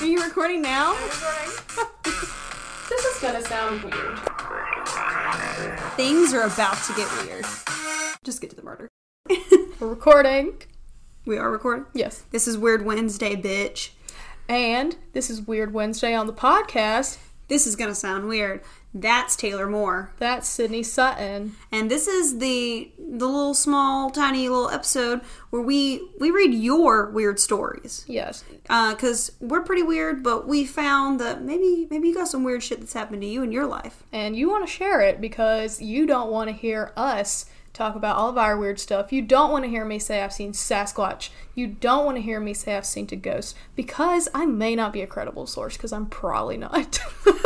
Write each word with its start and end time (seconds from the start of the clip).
Are 0.00 0.06
you 0.06 0.22
recording 0.22 0.62
now? 0.62 0.94
This 2.88 3.04
is 3.04 3.20
gonna 3.20 3.42
sound 3.42 3.82
weird. 3.82 4.18
Things 5.96 6.32
are 6.32 6.42
about 6.42 6.76
to 6.84 6.94
get 6.94 7.10
weird. 7.24 7.44
Just 8.22 8.40
get 8.40 8.50
to 8.50 8.56
the 8.56 8.62
murder. 8.62 8.88
We're 9.80 9.88
recording. 9.88 10.62
We 11.24 11.36
are 11.36 11.50
recording. 11.50 11.86
Yes. 11.94 12.22
This 12.30 12.46
is 12.46 12.56
Weird 12.56 12.84
Wednesday, 12.84 13.34
bitch. 13.34 13.90
And 14.48 14.96
this 15.14 15.30
is 15.30 15.40
Weird 15.42 15.74
Wednesday 15.74 16.14
on 16.14 16.28
the 16.28 16.32
podcast. 16.32 17.18
This 17.48 17.66
is 17.66 17.76
gonna 17.76 17.94
sound 17.94 18.26
weird. 18.28 18.60
That's 18.92 19.36
Taylor 19.36 19.68
Moore, 19.68 20.10
That's 20.18 20.48
Sydney 20.48 20.82
Sutton. 20.82 21.54
and 21.70 21.90
this 21.90 22.08
is 22.08 22.38
the 22.38 22.90
the 22.98 23.26
little 23.26 23.52
small, 23.54 24.10
tiny 24.10 24.48
little 24.48 24.70
episode 24.70 25.20
where 25.50 25.60
we 25.62 26.08
we 26.18 26.30
read 26.30 26.54
your 26.54 27.10
weird 27.10 27.38
stories. 27.38 28.04
Yes. 28.08 28.42
Uh, 28.70 28.94
because 28.94 29.32
we're 29.40 29.62
pretty 29.62 29.82
weird, 29.82 30.22
but 30.22 30.48
we 30.48 30.64
found 30.64 31.20
that 31.20 31.42
maybe 31.42 31.86
maybe 31.90 32.08
you 32.08 32.14
got 32.14 32.28
some 32.28 32.42
weird 32.42 32.62
shit 32.62 32.80
that's 32.80 32.94
happened 32.94 33.22
to 33.22 33.28
you 33.28 33.42
in 33.42 33.52
your 33.52 33.66
life. 33.66 34.02
And 34.12 34.34
you 34.34 34.48
want 34.48 34.66
to 34.66 34.72
share 34.72 35.00
it 35.02 35.20
because 35.20 35.80
you 35.82 36.06
don't 36.06 36.30
want 36.30 36.48
to 36.48 36.56
hear 36.56 36.92
us 36.96 37.46
talk 37.76 37.94
about 37.94 38.16
all 38.16 38.28
of 38.28 38.38
our 38.38 38.56
weird 38.56 38.80
stuff. 38.80 39.12
You 39.12 39.22
don't 39.22 39.50
want 39.50 39.64
to 39.64 39.70
hear 39.70 39.84
me 39.84 39.98
say 39.98 40.22
I've 40.22 40.32
seen 40.32 40.52
Sasquatch. 40.52 41.30
You 41.54 41.66
don't 41.66 42.04
want 42.04 42.16
to 42.16 42.22
hear 42.22 42.40
me 42.40 42.54
say 42.54 42.76
I've 42.76 42.86
seen 42.86 43.08
a 43.12 43.16
ghost 43.16 43.56
because 43.74 44.28
I 44.34 44.46
may 44.46 44.74
not 44.74 44.92
be 44.92 45.02
a 45.02 45.06
credible 45.06 45.46
source 45.46 45.76
because 45.76 45.92
I'm 45.92 46.06
probably 46.06 46.56
not. 46.56 46.98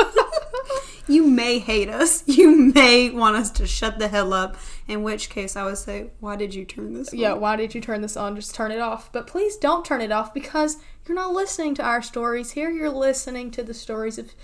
You 1.11 1.27
may 1.27 1.59
hate 1.59 1.89
us. 1.89 2.23
You 2.29 2.73
may 2.73 3.11
want 3.11 3.35
us 3.35 3.51
to 3.53 3.67
shut 3.67 3.99
the 3.99 4.07
hell 4.07 4.33
up. 4.33 4.57
In 4.87 5.03
which 5.03 5.29
case, 5.29 5.57
I 5.57 5.65
would 5.65 5.77
say, 5.77 6.11
why 6.21 6.37
did 6.37 6.55
you 6.55 6.65
turn 6.65 6.95
this? 6.95 7.13
On? 7.13 7.19
Yeah, 7.19 7.33
why 7.33 7.57
did 7.57 7.75
you 7.75 7.81
turn 7.81 8.01
this 8.01 8.17
on? 8.17 8.37
Just 8.37 8.55
turn 8.55 8.71
it 8.71 8.79
off. 8.79 9.11
But 9.11 9.27
please 9.27 9.57
don't 9.57 9.85
turn 9.85 10.01
it 10.01 10.13
off 10.13 10.33
because 10.33 10.77
you're 11.07 11.17
not 11.17 11.33
listening 11.33 11.75
to 11.75 11.83
our 11.83 12.01
stories 12.01 12.53
here. 12.53 12.71
You're 12.71 12.91
listening 12.91 13.51
to 13.53 13.65
the 13.65 13.75
stories 13.75 14.19
of 14.19 14.35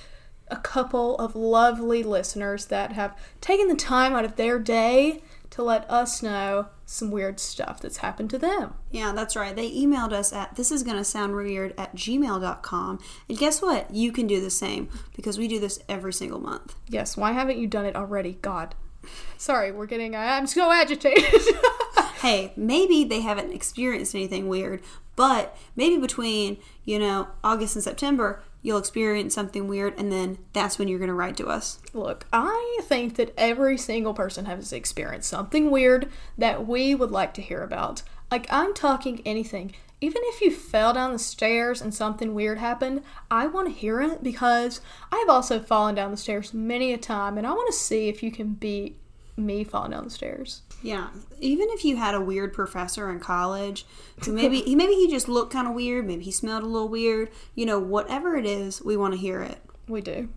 a 0.49 0.57
couple 0.57 1.17
of 1.19 1.37
lovely 1.37 2.03
listeners 2.03 2.67
that 2.67 2.93
have 2.93 3.17
taken 3.41 3.69
the 3.69 3.77
time 3.77 4.15
out 4.15 4.25
of 4.25 4.35
their 4.35 4.59
day 4.59 5.23
to 5.57 5.63
let 5.63 5.91
us 5.91 6.23
know 6.23 6.67
some 6.85 7.11
weird 7.11 7.41
stuff 7.41 7.81
that's 7.81 7.97
happened 7.99 8.29
to 8.29 8.39
them. 8.39 8.75
Yeah, 8.91 9.13
that's 9.13 9.35
right. 9.35 9.57
They 9.57 9.71
emailed 9.71 10.13
us 10.13 10.31
at 10.31 10.55
this 10.55 10.71
is 10.71 10.83
gonna 10.83 11.03
sound 11.03 11.35
weird 11.35 11.73
at 11.79 11.97
gmail.com. 11.97 12.99
And 13.29 13.39
guess 13.39 13.63
what? 13.63 13.91
You 13.91 14.13
can 14.13 14.27
do 14.27 14.39
the 14.39 14.51
same 14.51 14.91
because 15.17 15.39
we 15.39 15.49
do 15.49 15.59
this 15.59 15.81
every 15.89 16.13
single 16.13 16.41
month. 16.41 16.75
Yes, 16.89 17.17
why 17.17 17.33
haven't 17.33 17.59
you 17.59 17.67
done 17.67 17.87
it 17.87 17.97
already? 17.97 18.35
God. 18.43 18.75
Sorry, 19.39 19.73
we're 19.73 19.87
getting. 19.87 20.15
I'm 20.15 20.47
so 20.47 20.71
agitated. 20.71 21.25
Hey, 22.21 22.55
maybe 22.57 23.05
they 23.05 23.21
haven't 23.21 23.53
experienced 23.53 24.15
anything 24.15 24.49
weird, 24.49 24.81
but 25.17 25.55
maybe 25.77 25.99
between, 25.99 26.57
you 26.85 26.99
know, 26.99 27.29
August 27.45 27.77
and 27.77 27.85
September, 27.85 28.43
you'll 28.67 28.79
experience 28.79 29.33
something 29.33 29.69
weird, 29.69 29.97
and 29.97 30.11
then 30.11 30.37
that's 30.53 30.77
when 30.77 30.89
you're 30.89 30.99
gonna 30.99 31.15
write 31.15 31.37
to 31.37 31.47
us. 31.47 31.79
Look, 31.93 32.27
I 32.33 32.81
think 32.83 33.15
that 33.15 33.33
every 33.39 33.79
single 33.79 34.13
person 34.13 34.47
has 34.47 34.73
experienced 34.73 35.31
something 35.31 35.71
weird 35.71 36.11
that 36.37 36.67
we 36.67 36.93
would 36.93 37.13
like 37.13 37.33
to 37.35 37.43
hear 37.43 37.63
about. 37.63 38.03
Like, 38.29 38.49
I'm 38.51 38.75
talking 38.75 39.23
anything. 39.25 39.73
Even 40.01 40.21
if 40.25 40.41
you 40.41 40.51
fell 40.51 40.93
down 40.93 41.13
the 41.13 41.19
stairs 41.21 41.81
and 41.81 41.95
something 41.95 42.35
weird 42.35 42.59
happened, 42.59 43.03
I 43.31 43.47
want 43.47 43.69
to 43.69 43.73
hear 43.73 44.01
it 44.01 44.25
because 44.25 44.81
I've 45.13 45.29
also 45.29 45.61
fallen 45.61 45.95
down 45.95 46.11
the 46.11 46.17
stairs 46.17 46.53
many 46.53 46.93
a 46.93 46.99
time 46.99 47.39
and 47.39 47.47
I 47.47 47.53
want 47.53 47.73
to 47.73 47.79
see 47.79 48.09
if 48.09 48.21
you 48.21 48.33
can 48.33 48.55
beat 48.55 48.99
me 49.37 49.65
fall 49.65 49.89
down 49.89 50.05
the 50.05 50.11
stairs. 50.11 50.63
Yeah, 50.83 51.09
even 51.41 51.69
if 51.71 51.85
you 51.85 51.97
had 51.97 52.15
a 52.15 52.21
weird 52.21 52.53
professor 52.53 53.11
in 53.11 53.21
college, 53.21 53.87
who 54.25 54.33
maybe 54.33 54.61
he 54.63 54.75
maybe 54.75 54.95
he 54.95 55.11
just 55.11 55.29
looked 55.29 55.53
kind 55.53 55.69
of 55.69 55.75
weird, 55.75 56.07
maybe 56.07 56.25
he 56.25 56.33
smelled 56.33 56.63
a 56.63 56.67
little 56.67 56.89
weird. 56.89 57.31
You 57.55 57.67
know, 57.67 57.79
whatever 57.79 58.37
it 58.37 58.47
is, 58.47 58.83
we 58.83 58.97
want 58.97 59.15
to 59.15 59.19
hear 59.21 59.43
it. 59.43 59.59
We 59.89 60.01
do. 60.01 60.29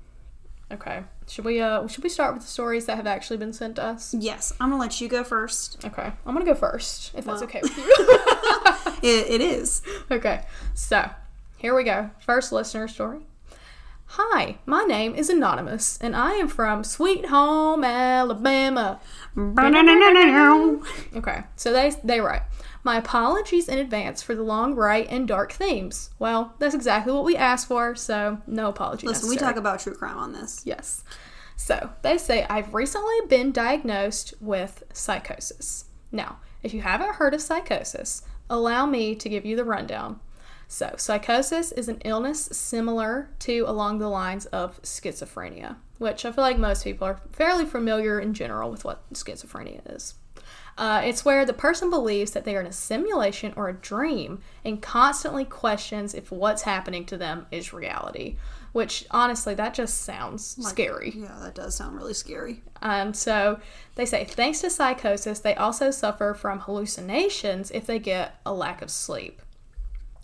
Okay. 0.72 1.04
Should 1.28 1.46
we 1.46 1.60
uh 1.62 1.88
should 1.88 2.04
we 2.04 2.10
start 2.10 2.34
with 2.34 2.44
the 2.44 2.50
stories 2.50 2.86
that 2.86 2.96
have 2.98 3.08
actually 3.08 3.38
been 3.38 3.54
sent 3.54 3.78
to 3.78 3.84
us? 3.84 4.14
Yes, 4.14 4.54
I'm 4.60 4.70
gonna 4.70 4.82
let 4.82 5.02
you 5.02 5.08
go 5.08 5.24
first. 5.24 5.84
Okay. 5.84 6.12
I'm 6.26 6.34
going 6.34 6.46
to 6.46 6.52
go 6.52 6.58
first 6.58 7.12
if 7.16 7.26
that's 7.26 7.42
okay 7.44 7.62
with 7.62 7.78
you. 7.78 8.20
It, 9.02 9.30
it 9.30 9.42
is. 9.42 9.82
Okay, 10.12 10.44
so 10.74 11.10
here 11.58 11.74
we 11.74 11.86
go. 11.86 12.10
First 12.20 12.52
listener 12.52 12.88
story. 12.90 13.22
Hi, 14.14 14.58
my 14.66 14.86
name 14.86 15.14
is 15.14 15.30
Anonymous, 15.30 16.00
and 16.02 16.16
I 16.16 16.34
am 16.34 16.48
from 16.48 16.84
Sweet 16.84 17.28
Home, 17.28 17.84
Alabama. 17.84 19.00
Okay, 21.16 21.44
so 21.56 21.72
they 21.72 21.94
they 22.04 22.20
write. 22.20 22.42
My 22.84 22.98
apologies 22.98 23.70
in 23.70 23.78
advance 23.78 24.24
for 24.24 24.34
the 24.34 24.42
long 24.42 24.74
write 24.74 25.06
and 25.12 25.28
dark 25.28 25.52
themes. 25.52 26.10
Well, 26.18 26.56
that's 26.58 26.74
exactly 26.74 27.14
what 27.14 27.24
we 27.24 27.38
asked 27.38 27.68
for, 27.68 27.96
so 27.96 28.40
no 28.48 28.70
apologies. 28.70 29.08
Listen, 29.08 29.30
we 29.30 29.38
talk 29.38 29.58
about 29.58 29.80
true 29.80 29.94
crime 29.94 30.18
on 30.18 30.34
this. 30.34 30.64
Yes. 30.66 31.04
So 31.56 31.92
they 32.02 32.18
say, 32.18 32.48
I've 32.50 32.74
recently 32.74 33.28
been 33.28 33.52
diagnosed 33.52 34.34
with 34.42 34.86
psychosis. 34.92 35.86
Now, 36.12 36.40
if 36.64 36.74
you 36.74 36.82
haven't 36.82 37.18
heard 37.18 37.36
of 37.36 37.42
psychosis, 37.42 38.24
allow 38.50 38.88
me 38.88 39.14
to 39.14 39.30
give 39.30 39.46
you 39.46 39.56
the 39.56 39.66
rundown. 39.66 40.20
So, 40.72 40.94
psychosis 40.98 41.72
is 41.72 41.88
an 41.90 42.00
illness 42.06 42.46
similar 42.52 43.32
to 43.40 43.62
along 43.62 43.98
the 43.98 44.08
lines 44.08 44.46
of 44.46 44.80
schizophrenia, 44.84 45.78
which 45.98 46.24
I 46.24 46.32
feel 46.32 46.44
like 46.44 46.60
most 46.60 46.84
people 46.84 47.08
are 47.08 47.20
fairly 47.32 47.66
familiar 47.66 48.20
in 48.20 48.36
general 48.36 48.70
with 48.70 48.86
what 48.86 49.12
schizophrenia 49.12 49.82
is. 49.96 50.14
Uh, 50.78 51.02
it's 51.04 51.26
where 51.26 51.44
the 51.44 51.54
person 51.54 51.90
believes 51.90 52.32
that 52.32 52.46
they 52.46 52.56
are 52.56 52.62
in 52.62 52.68
a 52.68 52.72
simulation 52.72 53.52
or 53.58 53.68
a 53.68 53.74
dream 53.74 54.42
and 54.64 54.80
constantly 54.80 55.44
questions 55.44 56.14
if 56.14 56.32
what's 56.32 56.62
happening 56.62 57.04
to 57.06 57.18
them 57.18 57.48
is 57.52 57.74
reality. 57.74 58.38
Which 58.72 59.08
honestly, 59.10 59.56
that 59.56 59.74
just 59.74 60.04
sounds 60.04 60.56
scary. 60.70 61.16
Yeah, 61.18 61.36
that 61.42 61.56
does 61.56 61.74
sound 61.74 61.96
really 61.96 62.14
scary. 62.14 62.62
Um, 62.84 63.16
so 63.16 63.60
they 63.96 64.06
say 64.06 64.24
thanks 64.24 64.62
to 64.62 64.70
psychosis, 64.70 65.40
they 65.40 65.56
also 65.56 65.90
suffer 65.90 66.36
from 66.36 66.60
hallucinations 66.60 67.72
if 67.72 67.88
they 67.88 67.98
get 67.98 68.40
a 68.46 68.54
lack 68.54 68.84
of 68.84 68.92
sleep. 68.92 69.42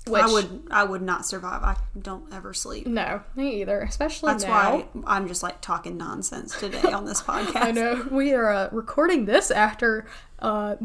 Which, 0.08 0.22
I 0.22 0.32
would 0.32 0.68
I 0.72 0.84
would 0.84 1.02
not 1.02 1.26
survive. 1.26 1.64
I 1.64 1.76
don't 2.00 2.32
ever 2.34 2.54
sleep. 2.54 2.86
no, 2.88 3.22
me 3.36 3.62
either. 3.62 3.82
Especially 3.82 4.32
That's 4.34 4.44
now. 4.44 4.50
why 4.52 4.86
I'm 5.08 5.28
just 5.28 5.42
like 5.44 5.62
talking 5.62 5.98
nonsense 5.98 6.58
today 6.60 6.92
on 6.92 7.06
this 7.06 7.22
podcast. 7.24 7.56
I 7.56 7.72
know 7.72 8.08
we 8.12 8.34
are 8.34 8.50
uh, 8.52 8.70
recording 8.72 9.26
this 9.26 9.50
after 9.50 10.06
uh, 10.40 10.76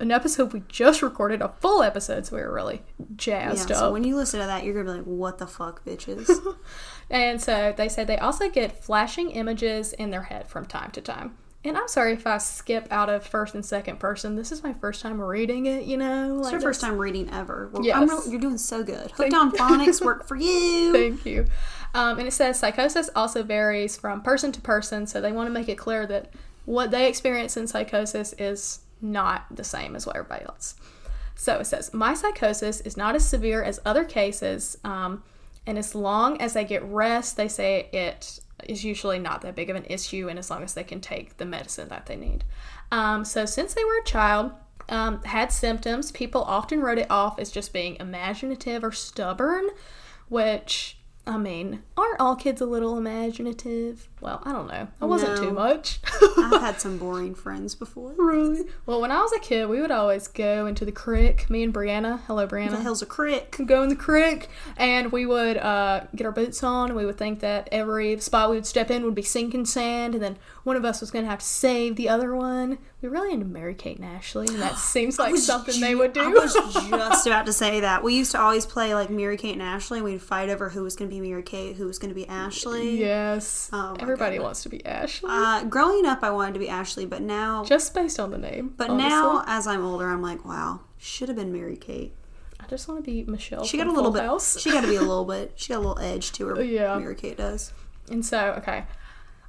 an 0.00 0.10
episode 0.10 0.52
we 0.52 0.62
just 0.68 1.02
recorded, 1.02 1.42
a 1.42 1.48
full 1.60 1.82
episode, 1.82 2.24
so 2.26 2.36
we 2.36 2.42
were 2.42 2.52
really 2.52 2.82
Yeah, 2.98 3.50
jazzed 3.52 3.68
so 3.68 3.74
up. 3.88 3.92
when 3.92 4.04
you 4.04 4.16
listen 4.16 4.40
to 4.40 4.46
that, 4.46 4.64
you're 4.64 4.74
gonna 4.74 4.86
be 4.92 4.98
like, 4.98 5.06
"What 5.06 5.38
the 5.38 5.46
fuck, 5.46 5.84
bitches?" 5.84 6.28
And 7.10 7.42
so 7.42 7.74
they 7.76 7.90
say 7.90 8.04
they 8.04 8.16
also 8.16 8.48
get 8.48 8.82
flashing 8.82 9.32
images 9.32 9.92
in 9.92 10.08
their 10.10 10.22
head 10.22 10.48
from 10.48 10.64
time 10.64 10.90
to 10.92 11.02
time. 11.02 11.36
And 11.64 11.76
I'm 11.78 11.86
sorry 11.86 12.12
if 12.14 12.26
I 12.26 12.38
skip 12.38 12.88
out 12.90 13.08
of 13.08 13.24
first 13.24 13.54
and 13.54 13.64
second 13.64 14.00
person. 14.00 14.34
This 14.34 14.50
is 14.50 14.64
my 14.64 14.72
first 14.72 15.00
time 15.00 15.20
reading 15.20 15.66
it, 15.66 15.84
you 15.84 15.96
know. 15.96 16.38
It's 16.38 16.44
like 16.46 16.52
your 16.52 16.60
first 16.60 16.80
time 16.80 16.98
reading 16.98 17.30
ever. 17.30 17.70
Well, 17.72 17.84
Yes. 17.84 18.08
Real- 18.08 18.28
you're 18.30 18.40
doing 18.40 18.58
so 18.58 18.82
good. 18.82 19.12
Hooked 19.12 19.32
on 19.32 19.52
phonics 19.52 20.04
work 20.04 20.26
for 20.28 20.34
you. 20.36 20.92
Thank 20.92 21.24
you. 21.24 21.46
Um, 21.94 22.18
and 22.18 22.26
it 22.26 22.32
says 22.32 22.58
psychosis 22.58 23.10
also 23.14 23.42
varies 23.44 23.96
from 23.96 24.22
person 24.22 24.50
to 24.52 24.60
person, 24.60 25.06
so 25.06 25.20
they 25.20 25.30
want 25.30 25.46
to 25.46 25.52
make 25.52 25.68
it 25.68 25.76
clear 25.78 26.06
that 26.06 26.32
what 26.64 26.90
they 26.90 27.06
experience 27.08 27.56
in 27.56 27.66
psychosis 27.66 28.32
is 28.38 28.80
not 29.00 29.44
the 29.54 29.64
same 29.64 29.94
as 29.94 30.06
what 30.06 30.16
everybody 30.16 30.44
else. 30.46 30.74
So 31.36 31.58
it 31.58 31.66
says, 31.66 31.92
My 31.92 32.14
psychosis 32.14 32.80
is 32.80 32.96
not 32.96 33.14
as 33.14 33.28
severe 33.28 33.62
as 33.62 33.78
other 33.84 34.04
cases, 34.04 34.78
um, 34.84 35.22
and 35.66 35.78
as 35.78 35.94
long 35.94 36.40
as 36.40 36.54
they 36.54 36.64
get 36.64 36.82
rest, 36.84 37.36
they 37.36 37.48
say 37.48 37.88
it 37.92 38.40
is 38.68 38.84
usually 38.84 39.18
not 39.18 39.42
that 39.42 39.54
big 39.54 39.70
of 39.70 39.76
an 39.76 39.86
issue, 39.88 40.28
and 40.28 40.38
as 40.38 40.50
long 40.50 40.62
as 40.62 40.74
they 40.74 40.84
can 40.84 41.00
take 41.00 41.36
the 41.36 41.44
medicine 41.44 41.88
that 41.88 42.06
they 42.06 42.16
need. 42.16 42.44
Um, 42.90 43.24
so 43.24 43.44
since 43.46 43.74
they 43.74 43.84
were 43.84 43.98
a 44.02 44.04
child, 44.04 44.52
um, 44.88 45.22
had 45.24 45.52
symptoms, 45.52 46.10
people 46.10 46.42
often 46.42 46.80
wrote 46.80 46.98
it 46.98 47.10
off 47.10 47.38
as 47.38 47.50
just 47.50 47.72
being 47.72 47.96
imaginative 48.00 48.84
or 48.84 48.92
stubborn, 48.92 49.68
which 50.28 50.98
I 51.24 51.38
mean, 51.38 51.82
aren't 51.96 52.18
all 52.18 52.34
kids 52.34 52.60
a 52.60 52.66
little 52.66 52.98
imaginative? 52.98 54.08
Well, 54.20 54.42
I 54.44 54.50
don't 54.52 54.66
know. 54.66 54.88
I 55.00 55.04
wasn't 55.04 55.36
No. 55.36 55.44
too 55.44 55.50
much. 55.52 56.00
I've 56.36 56.60
had 56.60 56.80
some 56.80 56.98
boring 56.98 57.34
friends 57.36 57.74
before. 57.76 58.12
really? 58.16 58.64
Well, 58.86 59.00
when 59.00 59.12
I 59.12 59.20
was 59.22 59.32
a 59.32 59.38
kid, 59.38 59.68
we 59.68 59.80
would 59.80 59.90
always 59.92 60.26
go 60.26 60.66
into 60.66 60.84
the 60.84 60.90
creek. 60.92 61.48
Me 61.48 61.62
and 61.62 61.72
Brianna. 61.72 62.20
Hello, 62.26 62.46
Brianna. 62.48 62.70
The 62.72 62.80
hell's 62.82 63.02
a 63.02 63.06
creek? 63.06 63.56
Go 63.66 63.82
in 63.84 63.88
the 63.88 63.96
creek, 63.96 64.48
and 64.76 65.12
we 65.12 65.24
would 65.24 65.58
uh, 65.58 66.06
get 66.16 66.24
our 66.26 66.32
boots 66.32 66.62
on. 66.64 66.90
And 66.90 66.96
we 66.96 67.06
would 67.06 67.18
think 67.18 67.38
that 67.40 67.68
every 67.70 68.18
spot 68.18 68.50
we 68.50 68.56
would 68.56 68.66
step 68.66 68.90
in 68.90 69.04
would 69.04 69.14
be 69.14 69.22
sinking 69.22 69.64
sand, 69.66 70.14
and 70.14 70.22
then 70.22 70.38
one 70.64 70.76
of 70.76 70.84
us 70.84 71.00
was 71.00 71.10
going 71.10 71.24
to 71.24 71.30
have 71.30 71.40
to 71.40 71.44
save 71.44 71.96
the 71.96 72.08
other 72.08 72.34
one. 72.34 72.78
We 73.00 73.08
were 73.08 73.14
really 73.14 73.32
into 73.32 73.46
Mary 73.46 73.74
Kate 73.74 73.96
and 73.98 74.04
Ashley, 74.04 74.46
and 74.48 74.60
that 74.60 74.76
seems 74.78 75.18
like 75.18 75.36
something 75.36 75.74
ju- 75.74 75.80
they 75.80 75.94
would 75.94 76.12
do. 76.12 76.20
I 76.20 76.28
was 76.28 76.54
just 76.74 77.26
about 77.26 77.46
to 77.46 77.52
say 77.52 77.80
that. 77.80 78.02
We 78.04 78.14
used 78.14 78.30
to 78.32 78.40
always 78.40 78.64
play 78.64 78.94
like 78.94 79.10
Mary 79.10 79.36
Kate 79.36 79.54
and 79.54 79.62
Ashley. 79.62 79.98
and 79.98 80.04
We'd 80.04 80.22
fight 80.22 80.48
over 80.50 80.68
who 80.68 80.82
was 80.84 80.94
going 80.94 81.10
to 81.10 81.14
be 81.14 81.20
Mary 81.20 81.42
Kate, 81.42 81.76
who 81.76 81.86
was 81.86 81.98
going 81.98 82.10
to 82.10 82.14
be 82.14 82.26
Ashley. 82.28 82.98
yes. 82.98 83.70
Oh 83.72 83.96
Everybody 83.98 84.36
goodness. 84.36 84.44
wants 84.44 84.62
to 84.64 84.68
be 84.68 84.84
Ashley. 84.86 85.28
Uh, 85.32 85.64
growing 85.64 86.06
up, 86.06 86.20
I 86.22 86.30
wanted 86.30 86.54
to 86.54 86.60
be 86.60 86.68
Ashley, 86.68 87.06
but 87.06 87.22
now, 87.22 87.64
just 87.64 87.92
based 87.94 88.20
on 88.20 88.30
the 88.30 88.38
name. 88.38 88.74
but 88.76 88.88
honestly. 88.90 89.08
now 89.10 89.44
as 89.46 89.66
I'm 89.66 89.84
older, 89.84 90.08
I'm 90.08 90.22
like, 90.22 90.44
wow, 90.44 90.80
should 90.98 91.28
have 91.28 91.36
been 91.36 91.52
Mary 91.52 91.76
Kate. 91.76 92.14
I 92.60 92.66
just 92.66 92.86
want 92.86 93.04
to 93.04 93.10
be 93.10 93.24
Michelle. 93.24 93.64
She 93.64 93.76
got 93.76 93.88
a 93.88 93.90
little 93.90 94.04
Full 94.12 94.20
bit. 94.20 94.22
House. 94.22 94.60
She 94.60 94.70
got 94.70 94.82
to 94.82 94.86
be 94.88 94.94
a 94.94 95.00
little 95.00 95.24
bit. 95.24 95.52
She 95.56 95.70
got 95.72 95.78
a 95.78 95.80
little 95.88 95.98
edge 95.98 96.30
to 96.32 96.46
her. 96.46 96.62
Yeah. 96.62 96.96
Mary 96.96 97.16
Kate 97.16 97.36
does. 97.36 97.72
And 98.08 98.24
so, 98.24 98.54
okay, 98.58 98.84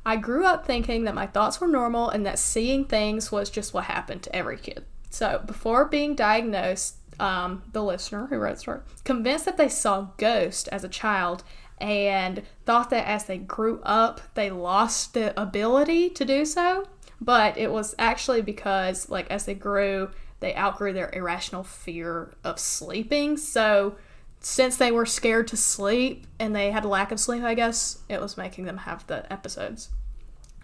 I 0.05 0.17
grew 0.17 0.45
up 0.45 0.65
thinking 0.65 1.03
that 1.05 1.15
my 1.15 1.27
thoughts 1.27 1.61
were 1.61 1.67
normal 1.67 2.09
and 2.09 2.25
that 2.25 2.39
seeing 2.39 2.85
things 2.85 3.31
was 3.31 3.49
just 3.49 3.73
what 3.73 3.85
happened 3.85 4.23
to 4.23 4.35
every 4.35 4.57
kid. 4.57 4.85
So, 5.09 5.41
before 5.45 5.85
being 5.85 6.15
diagnosed, 6.15 6.95
um, 7.19 7.63
the 7.71 7.83
listener 7.83 8.27
who 8.27 8.37
wrote 8.37 8.55
the 8.55 8.59
story 8.59 8.79
convinced 9.03 9.45
that 9.45 9.57
they 9.57 9.69
saw 9.69 10.09
ghosts 10.17 10.67
as 10.69 10.83
a 10.83 10.89
child 10.89 11.43
and 11.77 12.43
thought 12.65 12.89
that 12.89 13.07
as 13.07 13.25
they 13.25 13.37
grew 13.37 13.79
up, 13.83 14.21
they 14.33 14.49
lost 14.49 15.13
the 15.13 15.39
ability 15.39 16.09
to 16.09 16.25
do 16.25 16.45
so. 16.45 16.87
But 17.21 17.57
it 17.57 17.71
was 17.71 17.95
actually 17.99 18.41
because, 18.41 19.09
like, 19.09 19.29
as 19.29 19.45
they 19.45 19.53
grew, 19.53 20.11
they 20.39 20.55
outgrew 20.55 20.93
their 20.93 21.11
irrational 21.13 21.63
fear 21.63 22.33
of 22.43 22.59
sleeping. 22.59 23.37
So, 23.37 23.95
since 24.43 24.75
they 24.75 24.91
were 24.91 25.05
scared 25.05 25.47
to 25.47 25.57
sleep 25.57 26.27
and 26.37 26.55
they 26.55 26.71
had 26.71 26.83
a 26.83 26.89
lack 26.89 27.11
of 27.11 27.19
sleep, 27.19 27.43
I 27.43 27.53
guess, 27.53 27.99
it 28.09 28.21
was 28.21 28.37
making 28.37 28.65
them 28.65 28.79
have 28.79 29.07
the 29.07 29.31
episodes. 29.31 29.89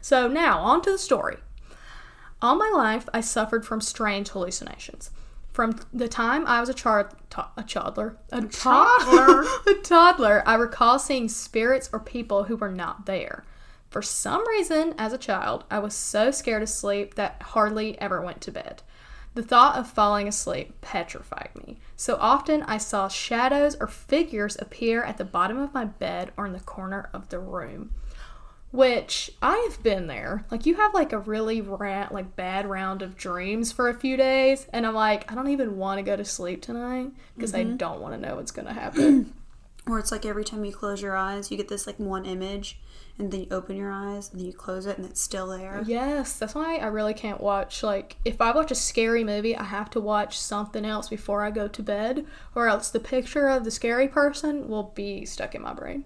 So 0.02 0.28
now, 0.28 0.60
on 0.60 0.82
to 0.84 0.92
the 0.92 0.98
story. 0.98 1.38
All 2.42 2.56
my 2.56 2.72
life, 2.74 3.08
I 3.14 3.22
suffered 3.22 3.66
from 3.66 3.82
strange 3.82 4.30
hallucinations. 4.30 5.12
From 5.52 5.80
the 5.94 6.08
time 6.08 6.46
I 6.46 6.60
was 6.60 6.70
a, 6.70 6.74
char- 6.74 7.12
to- 7.32 7.48
a 7.58 7.64
toddler, 7.64 8.18
a 8.32 8.42
toddler? 8.44 9.44
a 9.68 9.74
toddler, 9.82 10.44
I 10.46 10.56
recall 10.56 11.00
seeing 11.00 11.28
spirits 11.28 11.90
or 11.92 12.00
people 12.00 12.44
who 12.44 12.56
were 12.56 12.72
not 12.72 13.06
there. 13.06 13.46
For 13.90 14.02
some 14.02 14.48
reason, 14.48 14.94
as 14.98 15.14
a 15.14 15.18
child, 15.18 15.64
I 15.72 15.80
was 15.80 15.96
so 15.96 16.32
scared 16.32 16.62
of 16.62 16.70
sleep 16.70 17.16
that 17.16 17.42
hardly 17.42 18.00
ever 18.00 18.22
went 18.22 18.42
to 18.42 18.52
bed. 18.52 18.84
The 19.36 19.44
thought 19.44 19.78
of 19.78 19.90
falling 19.90 20.28
asleep 20.28 20.82
petrified 20.82 21.52
me. 21.56 21.80
So 21.96 22.18
often 22.20 22.64
I 22.64 22.78
saw 22.78 23.08
shadows 23.08 23.78
or 23.80 23.88
figures 23.88 24.58
appear 24.60 25.04
at 25.04 25.18
the 25.18 25.26
bottom 25.26 25.60
of 25.60 25.74
my 25.74 25.86
bed 25.86 26.32
or 26.36 26.46
in 26.46 26.54
the 26.54 26.60
corner 26.60 27.10
of 27.14 27.30
the 27.30 27.40
room. 27.40 27.94
Which 28.72 29.32
I've 29.42 29.82
been 29.82 30.08
there. 30.08 30.46
Like 30.52 30.66
you 30.66 30.76
have 30.76 30.94
like 30.94 31.12
a 31.12 31.18
really 31.18 31.60
ra- 31.60 32.10
like 32.12 32.36
bad 32.36 32.70
round 32.70 33.02
of 33.02 33.18
dreams 33.18 33.72
for 33.72 33.90
a 33.90 33.96
few 33.96 34.16
days, 34.16 34.68
and 34.72 34.86
I'm 34.86 34.94
like, 34.94 35.32
I 35.32 35.34
don't 35.34 35.50
even 35.50 35.78
want 35.78 35.98
to 35.98 36.04
go 36.04 36.16
to 36.16 36.24
sleep 36.24 36.62
tonight 36.62 37.12
because 37.36 37.56
I 37.56 37.64
mm-hmm. 37.64 37.78
don't 37.78 38.00
want 38.00 38.14
to 38.14 38.20
know 38.20 38.36
what's 38.36 38.52
gonna 38.52 38.74
happen. 38.74 39.34
Or 39.90 39.98
it's 40.00 40.12
like 40.12 40.26
every 40.26 40.46
time 40.46 40.64
you 40.64 40.72
close 40.72 41.02
your 41.02 41.18
eyes, 41.18 41.50
you 41.50 41.58
get 41.58 41.68
this 41.68 41.88
like 41.88 41.98
one 41.98 42.26
image, 42.26 42.80
and 43.18 43.32
then 43.32 43.42
you 43.42 43.48
open 43.50 43.76
your 43.76 43.92
eyes, 43.92 44.30
and 44.30 44.40
then 44.40 44.46
you 44.48 44.54
close 44.54 44.86
it, 44.86 44.98
and 44.98 45.06
it's 45.06 45.20
still 45.20 45.48
there. 45.48 45.82
Yes, 45.86 46.38
that's 46.38 46.54
why 46.54 46.78
I 46.78 46.88
really 46.88 47.14
can't 47.14 47.42
watch 47.42 47.82
like 47.82 48.18
if 48.24 48.40
I 48.40 48.52
watch 48.52 48.72
a 48.72 48.76
scary 48.76 49.24
movie, 49.24 49.56
I 49.56 49.64
have 49.64 49.90
to 49.92 50.00
watch 50.00 50.40
something 50.40 50.86
else 50.86 51.10
before 51.10 51.44
I 51.44 51.52
go 51.52 51.68
to 51.68 51.82
bed, 51.84 52.26
or 52.54 52.68
else 52.68 52.90
the 52.90 53.00
picture 53.00 53.48
of 53.48 53.64
the 53.64 53.72
scary 53.72 54.08
person 54.08 54.68
will 54.70 54.92
be 54.96 55.26
stuck 55.26 55.56
in 55.56 55.62
my 55.62 55.74
brain. 55.74 56.06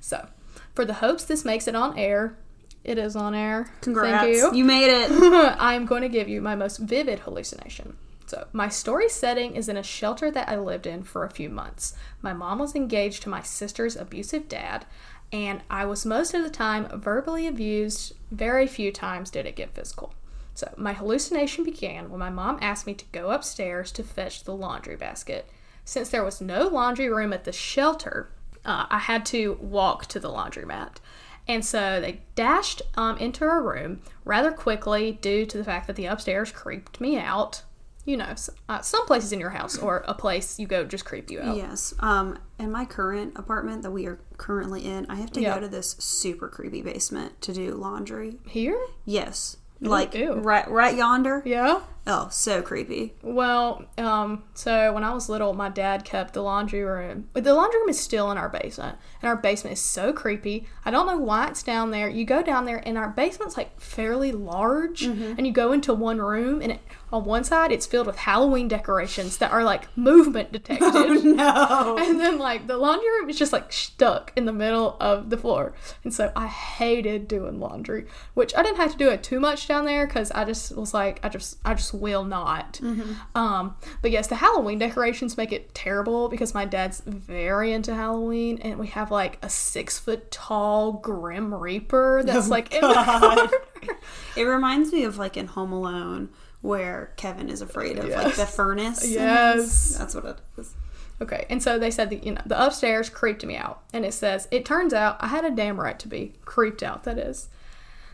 So, 0.00 0.28
for 0.74 0.84
the 0.84 0.94
hopes 0.94 1.24
this 1.24 1.44
makes 1.44 1.66
it 1.66 1.74
on 1.74 1.98
air, 1.98 2.36
it 2.84 2.98
is 2.98 3.16
on 3.16 3.34
air. 3.34 3.70
Congrats, 3.80 4.40
Thank 4.40 4.54
you. 4.54 4.64
made 4.64 4.90
it. 4.90 5.10
I'm 5.58 5.86
going 5.86 6.02
to 6.02 6.08
give 6.08 6.28
you 6.28 6.40
my 6.40 6.54
most 6.54 6.78
vivid 6.78 7.20
hallucination. 7.20 7.96
So, 8.28 8.46
my 8.52 8.68
story 8.68 9.08
setting 9.08 9.56
is 9.56 9.70
in 9.70 9.78
a 9.78 9.82
shelter 9.82 10.30
that 10.30 10.50
I 10.50 10.58
lived 10.58 10.86
in 10.86 11.02
for 11.02 11.24
a 11.24 11.30
few 11.30 11.48
months. 11.48 11.94
My 12.20 12.34
mom 12.34 12.58
was 12.58 12.74
engaged 12.74 13.22
to 13.22 13.30
my 13.30 13.40
sister's 13.40 13.96
abusive 13.96 14.50
dad, 14.50 14.84
and 15.32 15.62
I 15.70 15.86
was 15.86 16.04
most 16.04 16.34
of 16.34 16.44
the 16.44 16.50
time 16.50 16.88
verbally 17.00 17.46
abused. 17.46 18.12
Very 18.30 18.66
few 18.66 18.92
times 18.92 19.30
did 19.30 19.46
it 19.46 19.56
get 19.56 19.74
physical. 19.74 20.12
So, 20.52 20.70
my 20.76 20.92
hallucination 20.92 21.64
began 21.64 22.10
when 22.10 22.20
my 22.20 22.28
mom 22.28 22.58
asked 22.60 22.86
me 22.86 22.92
to 22.94 23.04
go 23.12 23.30
upstairs 23.30 23.90
to 23.92 24.02
fetch 24.02 24.44
the 24.44 24.54
laundry 24.54 24.96
basket. 24.96 25.48
Since 25.86 26.10
there 26.10 26.24
was 26.24 26.42
no 26.42 26.68
laundry 26.68 27.08
room 27.08 27.32
at 27.32 27.44
the 27.44 27.52
shelter, 27.52 28.28
uh, 28.62 28.84
I 28.90 28.98
had 28.98 29.24
to 29.26 29.54
walk 29.58 30.04
to 30.08 30.20
the 30.20 30.28
laundromat. 30.28 30.96
And 31.48 31.64
so 31.64 31.98
they 31.98 32.20
dashed 32.34 32.82
um, 32.94 33.16
into 33.16 33.44
her 33.46 33.62
room 33.62 34.02
rather 34.26 34.52
quickly 34.52 35.12
due 35.12 35.46
to 35.46 35.56
the 35.56 35.64
fact 35.64 35.86
that 35.86 35.96
the 35.96 36.04
upstairs 36.04 36.52
creeped 36.52 37.00
me 37.00 37.16
out. 37.16 37.62
You 38.08 38.16
know, 38.16 38.34
uh, 38.70 38.80
some 38.80 39.04
places 39.04 39.32
in 39.32 39.38
your 39.38 39.50
house 39.50 39.76
or 39.76 40.02
a 40.08 40.14
place 40.14 40.58
you 40.58 40.66
go 40.66 40.82
just 40.86 41.04
creep 41.04 41.30
you 41.30 41.42
out. 41.42 41.58
Yes. 41.58 41.92
Um, 41.98 42.38
in 42.58 42.72
my 42.72 42.86
current 42.86 43.34
apartment 43.36 43.82
that 43.82 43.90
we 43.90 44.06
are 44.06 44.18
currently 44.38 44.86
in, 44.86 45.04
I 45.10 45.16
have 45.16 45.30
to 45.32 45.42
Yeah. 45.42 45.56
go 45.56 45.60
to 45.60 45.68
this 45.68 45.94
super 45.98 46.48
creepy 46.48 46.80
basement 46.80 47.38
to 47.42 47.52
do 47.52 47.74
laundry. 47.74 48.38
Here? 48.46 48.80
Yes. 49.04 49.57
Like 49.80 50.14
ew. 50.14 50.34
right 50.34 50.68
right 50.68 50.96
yonder. 50.96 51.42
Yeah. 51.44 51.80
Oh, 52.10 52.28
so 52.30 52.62
creepy. 52.62 53.12
Well, 53.22 53.84
um, 53.98 54.44
so 54.54 54.94
when 54.94 55.04
I 55.04 55.12
was 55.12 55.28
little, 55.28 55.52
my 55.52 55.68
dad 55.68 56.06
kept 56.06 56.32
the 56.32 56.42
laundry 56.42 56.82
room. 56.82 57.28
The 57.34 57.52
laundry 57.52 57.80
room 57.80 57.90
is 57.90 58.00
still 58.00 58.30
in 58.30 58.38
our 58.38 58.48
basement, 58.48 58.96
and 59.20 59.28
our 59.28 59.36
basement 59.36 59.74
is 59.74 59.82
so 59.82 60.14
creepy. 60.14 60.66
I 60.86 60.90
don't 60.90 61.06
know 61.06 61.18
why 61.18 61.48
it's 61.48 61.62
down 61.62 61.90
there. 61.90 62.08
You 62.08 62.24
go 62.24 62.42
down 62.42 62.64
there, 62.64 62.82
and 62.86 62.96
our 62.96 63.10
basement's 63.10 63.58
like 63.58 63.78
fairly 63.78 64.32
large, 64.32 65.02
and 65.02 65.46
you 65.46 65.52
go 65.52 65.72
into 65.72 65.92
one 65.92 66.18
room, 66.18 66.62
and 66.62 66.72
it, 66.72 66.80
on 67.12 67.24
one 67.24 67.44
side 67.44 67.72
it's 67.72 67.86
filled 67.86 68.06
with 68.06 68.16
Halloween 68.16 68.68
decorations 68.68 69.38
that 69.38 69.50
are 69.52 69.64
like 69.64 69.94
movement 69.96 70.52
detected. 70.52 70.88
Oh 70.90 71.96
No. 71.98 71.98
And 71.98 72.18
then 72.20 72.38
like 72.38 72.66
the 72.66 72.76
laundry 72.76 73.08
room 73.10 73.30
is 73.30 73.38
just 73.38 73.52
like 73.52 73.72
stuck 73.72 74.32
in 74.36 74.44
the 74.44 74.52
middle 74.52 74.96
of 75.00 75.30
the 75.30 75.36
floor. 75.36 75.74
And 76.04 76.12
so 76.12 76.32
I 76.34 76.46
hated 76.46 77.28
doing 77.28 77.60
laundry, 77.60 78.06
which 78.34 78.54
I 78.56 78.62
didn't 78.62 78.78
have 78.78 78.92
to 78.92 78.98
do 78.98 79.08
it 79.10 79.22
too 79.22 79.40
much 79.40 79.67
down 79.68 79.84
there 79.84 80.06
cuz 80.06 80.30
I 80.32 80.44
just 80.44 80.74
was 80.76 80.92
like 80.92 81.20
I 81.22 81.28
just 81.28 81.58
I 81.64 81.74
just 81.74 81.94
will 81.94 82.24
not. 82.24 82.80
Um 83.34 83.76
but 84.02 84.10
yes, 84.10 84.26
the 84.26 84.34
Halloween 84.36 84.78
decorations 84.78 85.36
make 85.36 85.52
it 85.52 85.74
terrible 85.74 86.28
because 86.28 86.54
my 86.54 86.64
dad's 86.64 87.00
very 87.06 87.72
into 87.72 87.94
Halloween 87.94 88.58
and 88.62 88.78
we 88.78 88.88
have 88.88 89.10
like 89.10 89.38
a 89.42 89.48
6 89.48 89.98
foot 89.98 90.30
tall 90.30 90.92
grim 90.92 91.54
reaper 91.54 92.22
that's 92.24 92.48
like 92.48 92.74
in. 92.74 92.82
It 94.36 94.42
reminds 94.44 94.92
me 94.92 95.04
of 95.04 95.18
like 95.18 95.36
in 95.36 95.46
Home 95.46 95.72
Alone 95.72 96.30
where 96.60 97.12
Kevin 97.16 97.48
is 97.48 97.60
afraid 97.60 97.98
of 97.98 98.08
like 98.08 98.34
the 98.34 98.46
furnace. 98.46 99.06
Yes. 99.08 99.96
That's 99.96 100.14
what 100.14 100.24
it 100.24 100.38
is. 100.56 100.74
Okay, 101.20 101.46
and 101.50 101.60
so 101.62 101.78
they 101.78 101.90
said 101.90 102.10
that 102.10 102.24
you 102.24 102.32
know 102.34 102.42
the 102.46 102.64
upstairs 102.64 103.10
creeped 103.10 103.44
me 103.44 103.56
out, 103.56 103.82
and 103.92 104.04
it 104.04 104.14
says 104.14 104.46
it 104.52 104.64
turns 104.64 104.94
out 104.94 105.16
I 105.18 105.26
had 105.26 105.44
a 105.44 105.50
damn 105.50 105.80
right 105.80 105.98
to 105.98 106.06
be 106.08 106.34
creeped 106.44 106.82
out. 106.82 107.02
That 107.04 107.18
is. 107.18 107.48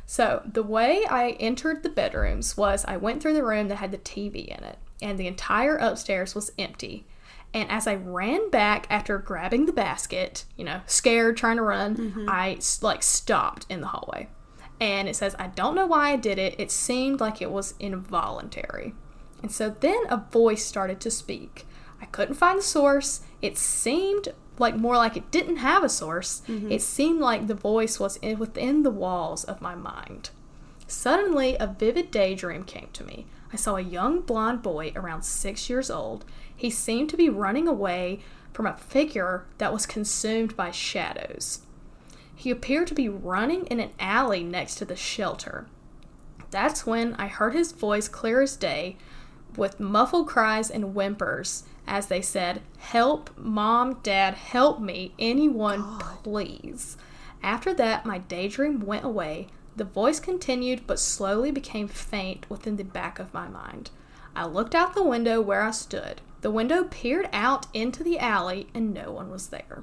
So 0.07 0.43
the 0.45 0.63
way 0.63 1.05
I 1.09 1.31
entered 1.41 1.83
the 1.83 1.89
bedrooms 1.89 2.57
was 2.57 2.85
I 2.87 2.97
went 2.97 3.23
through 3.23 3.35
the 3.35 3.45
room 3.45 3.69
that 3.69 3.77
had 3.77 3.91
the 3.91 3.99
TV 3.99 4.47
in 4.47 4.65
it, 4.65 4.79
and 5.01 5.19
the 5.19 5.27
entire 5.27 5.77
upstairs 5.77 6.35
was 6.35 6.53
empty. 6.59 7.07
And 7.53 7.71
as 7.71 7.87
I 7.87 7.95
ran 7.95 8.51
back 8.51 8.87
after 8.91 9.17
grabbing 9.19 9.67
the 9.67 9.73
basket, 9.73 10.45
you 10.57 10.65
know, 10.65 10.81
scared, 10.87 11.37
trying 11.37 11.57
to 11.57 11.63
run, 11.63 11.97
mm-hmm. 11.97 12.29
I 12.29 12.59
like 12.83 13.03
stopped 13.03 13.65
in 13.69 13.81
the 13.81 13.87
hallway. 13.87 14.29
And 14.81 15.09
it 15.09 15.15
says 15.15 15.37
I 15.39 15.47
don't 15.47 15.77
know 15.77 15.87
why 15.87 16.11
I 16.11 16.17
did 16.17 16.39
it. 16.39 16.57
It 16.59 16.73
seemed 16.73 17.21
like 17.21 17.41
it 17.41 17.53
was 17.53 17.75
involuntary. 17.79 18.95
And 19.41 19.53
so 19.53 19.71
then 19.71 20.03
a 20.09 20.17
voice 20.17 20.65
started 20.65 21.01
to 21.01 21.11
speak. 21.11 21.67
I 22.01 22.07
couldn't 22.07 22.35
find 22.35 22.59
the 22.59 22.63
source. 22.63 23.21
It 23.41 23.57
seemed 23.57 24.35
like 24.59 24.77
more 24.77 24.97
like 24.97 25.17
it 25.17 25.31
didn't 25.31 25.57
have 25.57 25.83
a 25.83 25.89
source. 25.89 26.43
Mm-hmm. 26.49 26.73
It 26.73 26.83
seemed 26.83 27.21
like 27.21 27.47
the 27.47 27.55
voice 27.55 27.99
was 27.99 28.17
in, 28.17 28.39
within 28.39 28.83
the 28.83 28.91
walls 28.91 29.45
of 29.45 29.61
my 29.61 29.75
mind. 29.75 30.31
Suddenly, 30.87 31.57
a 31.59 31.67
vivid 31.67 32.11
daydream 32.11 32.65
came 32.65 32.89
to 32.93 33.05
me. 33.05 33.27
I 33.53 33.57
saw 33.57 33.77
a 33.77 33.81
young 33.81 34.21
blond 34.21 34.63
boy 34.63 34.93
around 34.95 35.23
six 35.23 35.71
years 35.71 35.91
old. 35.91 36.25
He 36.55 36.71
seemed 36.71 37.11
to 37.11 37.17
be 37.17 37.29
running 37.29 37.67
away 37.67 38.21
from 38.53 38.67
a 38.67 38.77
figure 38.77 39.45
that 39.59 39.73
was 39.73 39.87
consumed 39.87 40.57
by 40.57 40.71
shadows. 40.71 41.61
He 42.37 42.51
appeared 42.51 42.87
to 42.89 42.95
be 42.95 43.09
running 43.09 43.67
in 43.67 43.81
an 43.81 43.91
alley 43.99 44.45
next 44.45 44.77
to 44.77 44.85
the 44.85 44.97
shelter. 44.97 45.67
That's 46.51 46.87
when 46.87 47.15
I 47.15 47.27
heard 47.27 47.55
his 47.55 47.73
voice 47.73 48.09
clear 48.09 48.43
as 48.43 48.57
day, 48.57 48.97
with 49.57 49.81
muffled 49.81 50.29
cries 50.29 50.71
and 50.71 50.95
whimpers, 50.95 51.65
as 51.87 52.07
they 52.07 52.23
said, 52.23 52.63
Help, 52.79 53.31
mom, 53.37 54.01
dad, 54.03 54.35
help 54.35 54.81
me, 54.81 55.13
anyone, 55.19 55.99
please. 56.23 56.97
After 57.43 57.75
that, 57.75 58.07
my 58.07 58.19
daydream 58.19 58.81
went 58.81 59.05
away. 59.05 59.49
The 59.77 59.85
voice 59.85 60.21
continued, 60.21 60.87
but 60.87 61.01
slowly 61.01 61.51
became 61.51 61.89
faint 61.89 62.49
within 62.49 62.77
the 62.77 62.85
back 62.85 63.19
of 63.19 63.35
my 63.35 63.49
mind. 63.49 63.91
I 64.37 64.47
looked 64.47 64.75
out 64.75 64.95
the 64.95 65.03
window 65.03 65.41
where 65.41 65.63
I 65.63 65.71
stood. 65.71 66.21
The 66.41 66.51
window 66.51 66.85
peered 66.85 67.29
out 67.33 67.67
into 67.73 68.03
the 68.03 68.19
alley, 68.19 68.69
and 68.75 68.93
no 68.93 69.11
one 69.11 69.31
was 69.31 69.49
there. 69.49 69.83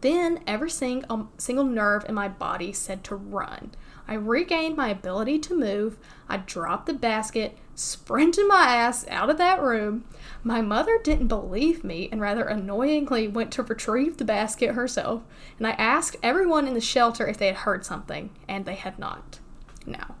Then 0.00 0.40
every 0.46 0.70
sing- 0.70 1.04
um, 1.08 1.30
single 1.38 1.64
nerve 1.64 2.04
in 2.08 2.14
my 2.14 2.28
body 2.28 2.72
said 2.72 3.02
to 3.04 3.16
run. 3.16 3.72
I 4.08 4.14
regained 4.14 4.76
my 4.76 4.88
ability 4.88 5.38
to 5.40 5.58
move. 5.58 5.96
I 6.28 6.38
dropped 6.38 6.86
the 6.86 6.94
basket, 6.94 7.58
sprinted 7.74 8.46
my 8.46 8.74
ass 8.76 9.06
out 9.08 9.30
of 9.30 9.38
that 9.38 9.60
room. 9.60 10.04
My 10.42 10.60
mother 10.60 10.98
didn't 11.02 11.26
believe 11.26 11.82
me 11.82 12.08
and 12.12 12.20
rather 12.20 12.44
annoyingly 12.44 13.28
went 13.28 13.52
to 13.52 13.62
retrieve 13.62 14.16
the 14.16 14.24
basket 14.24 14.74
herself. 14.74 15.22
And 15.58 15.66
I 15.66 15.72
asked 15.72 16.16
everyone 16.22 16.68
in 16.68 16.74
the 16.74 16.80
shelter 16.80 17.26
if 17.26 17.36
they 17.36 17.48
had 17.48 17.56
heard 17.56 17.84
something, 17.84 18.30
and 18.48 18.64
they 18.64 18.76
had 18.76 18.98
not. 18.98 19.40
Now, 19.84 20.14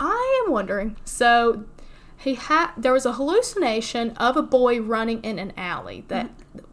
I 0.00 0.42
am 0.44 0.52
wondering 0.52 0.96
so 1.04 1.64
he 2.16 2.34
had 2.34 2.72
there 2.76 2.92
was 2.92 3.06
a 3.06 3.12
hallucination 3.12 4.10
of 4.16 4.36
a 4.36 4.42
boy 4.42 4.80
running 4.80 5.22
in 5.22 5.38
an 5.38 5.52
alley 5.56 6.04
that 6.08 6.30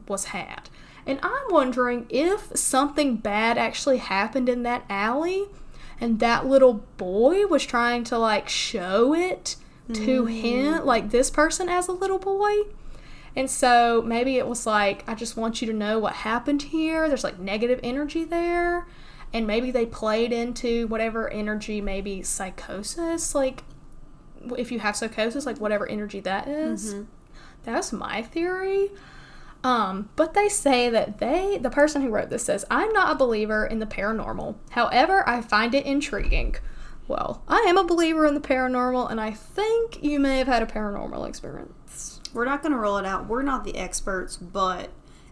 was 0.07 0.25
had. 0.25 0.69
And 1.05 1.19
I'm 1.21 1.45
wondering 1.49 2.07
if 2.09 2.57
something 2.57 3.17
bad 3.17 3.57
actually 3.57 3.97
happened 3.97 4.49
in 4.49 4.63
that 4.63 4.85
alley 4.89 5.45
and 5.99 6.19
that 6.19 6.45
little 6.45 6.85
boy 6.97 7.45
was 7.47 7.65
trying 7.65 8.03
to 8.05 8.17
like 8.17 8.49
show 8.49 9.13
it 9.13 9.55
to 9.93 10.23
hmm. 10.23 10.27
him 10.27 10.85
like 10.85 11.11
this 11.11 11.29
person 11.29 11.69
as 11.69 11.87
a 11.87 11.91
little 11.91 12.19
boy. 12.19 12.53
And 13.35 13.49
so 13.49 14.01
maybe 14.01 14.37
it 14.37 14.47
was 14.47 14.65
like, 14.65 15.03
I 15.07 15.15
just 15.15 15.35
want 15.35 15.61
you 15.61 15.67
to 15.67 15.73
know 15.73 15.99
what 15.99 16.13
happened 16.13 16.63
here. 16.63 17.07
There's 17.07 17.23
like 17.23 17.39
negative 17.39 17.79
energy 17.83 18.23
there. 18.23 18.87
And 19.33 19.45
maybe 19.45 19.71
they 19.71 19.85
played 19.85 20.31
into 20.31 20.87
whatever 20.87 21.29
energy, 21.29 21.81
maybe 21.81 22.23
psychosis, 22.23 23.35
like 23.35 23.63
if 24.57 24.71
you 24.71 24.79
have 24.79 24.95
psychosis, 24.95 25.45
like 25.45 25.59
whatever 25.59 25.87
energy 25.87 26.21
that 26.21 26.47
is. 26.47 26.93
Mm-hmm. 26.93 27.03
That's 27.63 27.91
my 27.91 28.21
theory. 28.21 28.91
Um, 29.65 30.09
but 30.15 30.35
they 30.35 30.47
say 30.47 30.89
that 30.91 31.17
they, 31.17 31.57
the 31.57 31.71
person 31.71 32.03
who 32.03 32.09
wrote 32.09 32.29
this 32.29 32.43
says, 32.45 32.65
I'm 32.69 32.93
not 32.93 33.11
a 33.11 33.15
believer 33.17 33.65
in 33.65 33.79
the 33.79 33.87
paranormal. 33.87 34.55
However, 34.69 35.27
I 35.27 35.41
find 35.41 35.73
it 35.73 35.87
intriguing. 35.87 36.55
Well, 37.07 37.41
I 37.47 37.65
am 37.67 37.75
a 37.75 37.83
believer 37.83 38.27
in 38.27 38.35
the 38.35 38.39
paranormal, 38.39 39.09
and 39.09 39.19
I 39.19 39.31
think 39.31 40.03
you 40.03 40.19
may 40.19 40.37
have 40.37 40.45
had 40.47 40.61
a 40.61 40.67
paranormal 40.67 41.27
experience. 41.27 42.19
We're 42.31 42.45
not 42.45 42.61
going 42.61 42.73
to 42.73 42.77
roll 42.77 42.97
it 42.97 43.05
out. 43.07 43.27
We're 43.27 43.41
not 43.41 43.63
the 43.63 43.75
experts, 43.75 44.37
but 44.37 44.91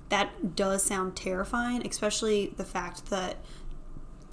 that 0.09 0.55
does 0.55 0.81
sound 0.81 1.15
terrifying, 1.15 1.85
especially 1.85 2.53
the 2.57 2.65
fact 2.65 3.11
that 3.11 3.37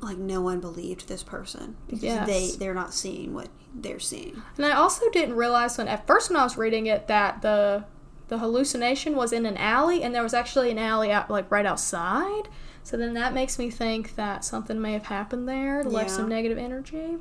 like 0.00 0.16
no 0.16 0.40
one 0.40 0.60
believed 0.60 1.08
this 1.08 1.22
person 1.22 1.76
because 1.86 2.02
Yes. 2.02 2.26
they 2.26 2.50
they're 2.58 2.72
not 2.72 2.94
seeing 2.94 3.34
what 3.34 3.48
they're 3.74 3.98
seeing. 4.00 4.42
And 4.56 4.64
I 4.64 4.70
also 4.72 5.10
didn't 5.10 5.36
realize 5.36 5.76
when 5.76 5.88
at 5.88 6.06
first 6.06 6.30
when 6.30 6.38
I 6.38 6.42
was 6.44 6.56
reading 6.56 6.86
it 6.86 7.06
that 7.08 7.42
the 7.42 7.84
the 8.30 8.38
hallucination 8.38 9.16
was 9.16 9.32
in 9.32 9.44
an 9.44 9.56
alley 9.56 10.02
and 10.04 10.14
there 10.14 10.22
was 10.22 10.32
actually 10.32 10.70
an 10.70 10.78
alley 10.78 11.10
out 11.10 11.28
like 11.28 11.50
right 11.50 11.66
outside. 11.66 12.48
So 12.84 12.96
then 12.96 13.12
that 13.14 13.34
makes 13.34 13.58
me 13.58 13.70
think 13.70 14.14
that 14.14 14.44
something 14.44 14.80
may 14.80 14.92
have 14.94 15.06
happened 15.06 15.48
there, 15.48 15.82
left 15.82 16.10
Yeah. 16.10 16.16
some 16.16 16.28
negative 16.28 16.56
energy. 16.56 17.18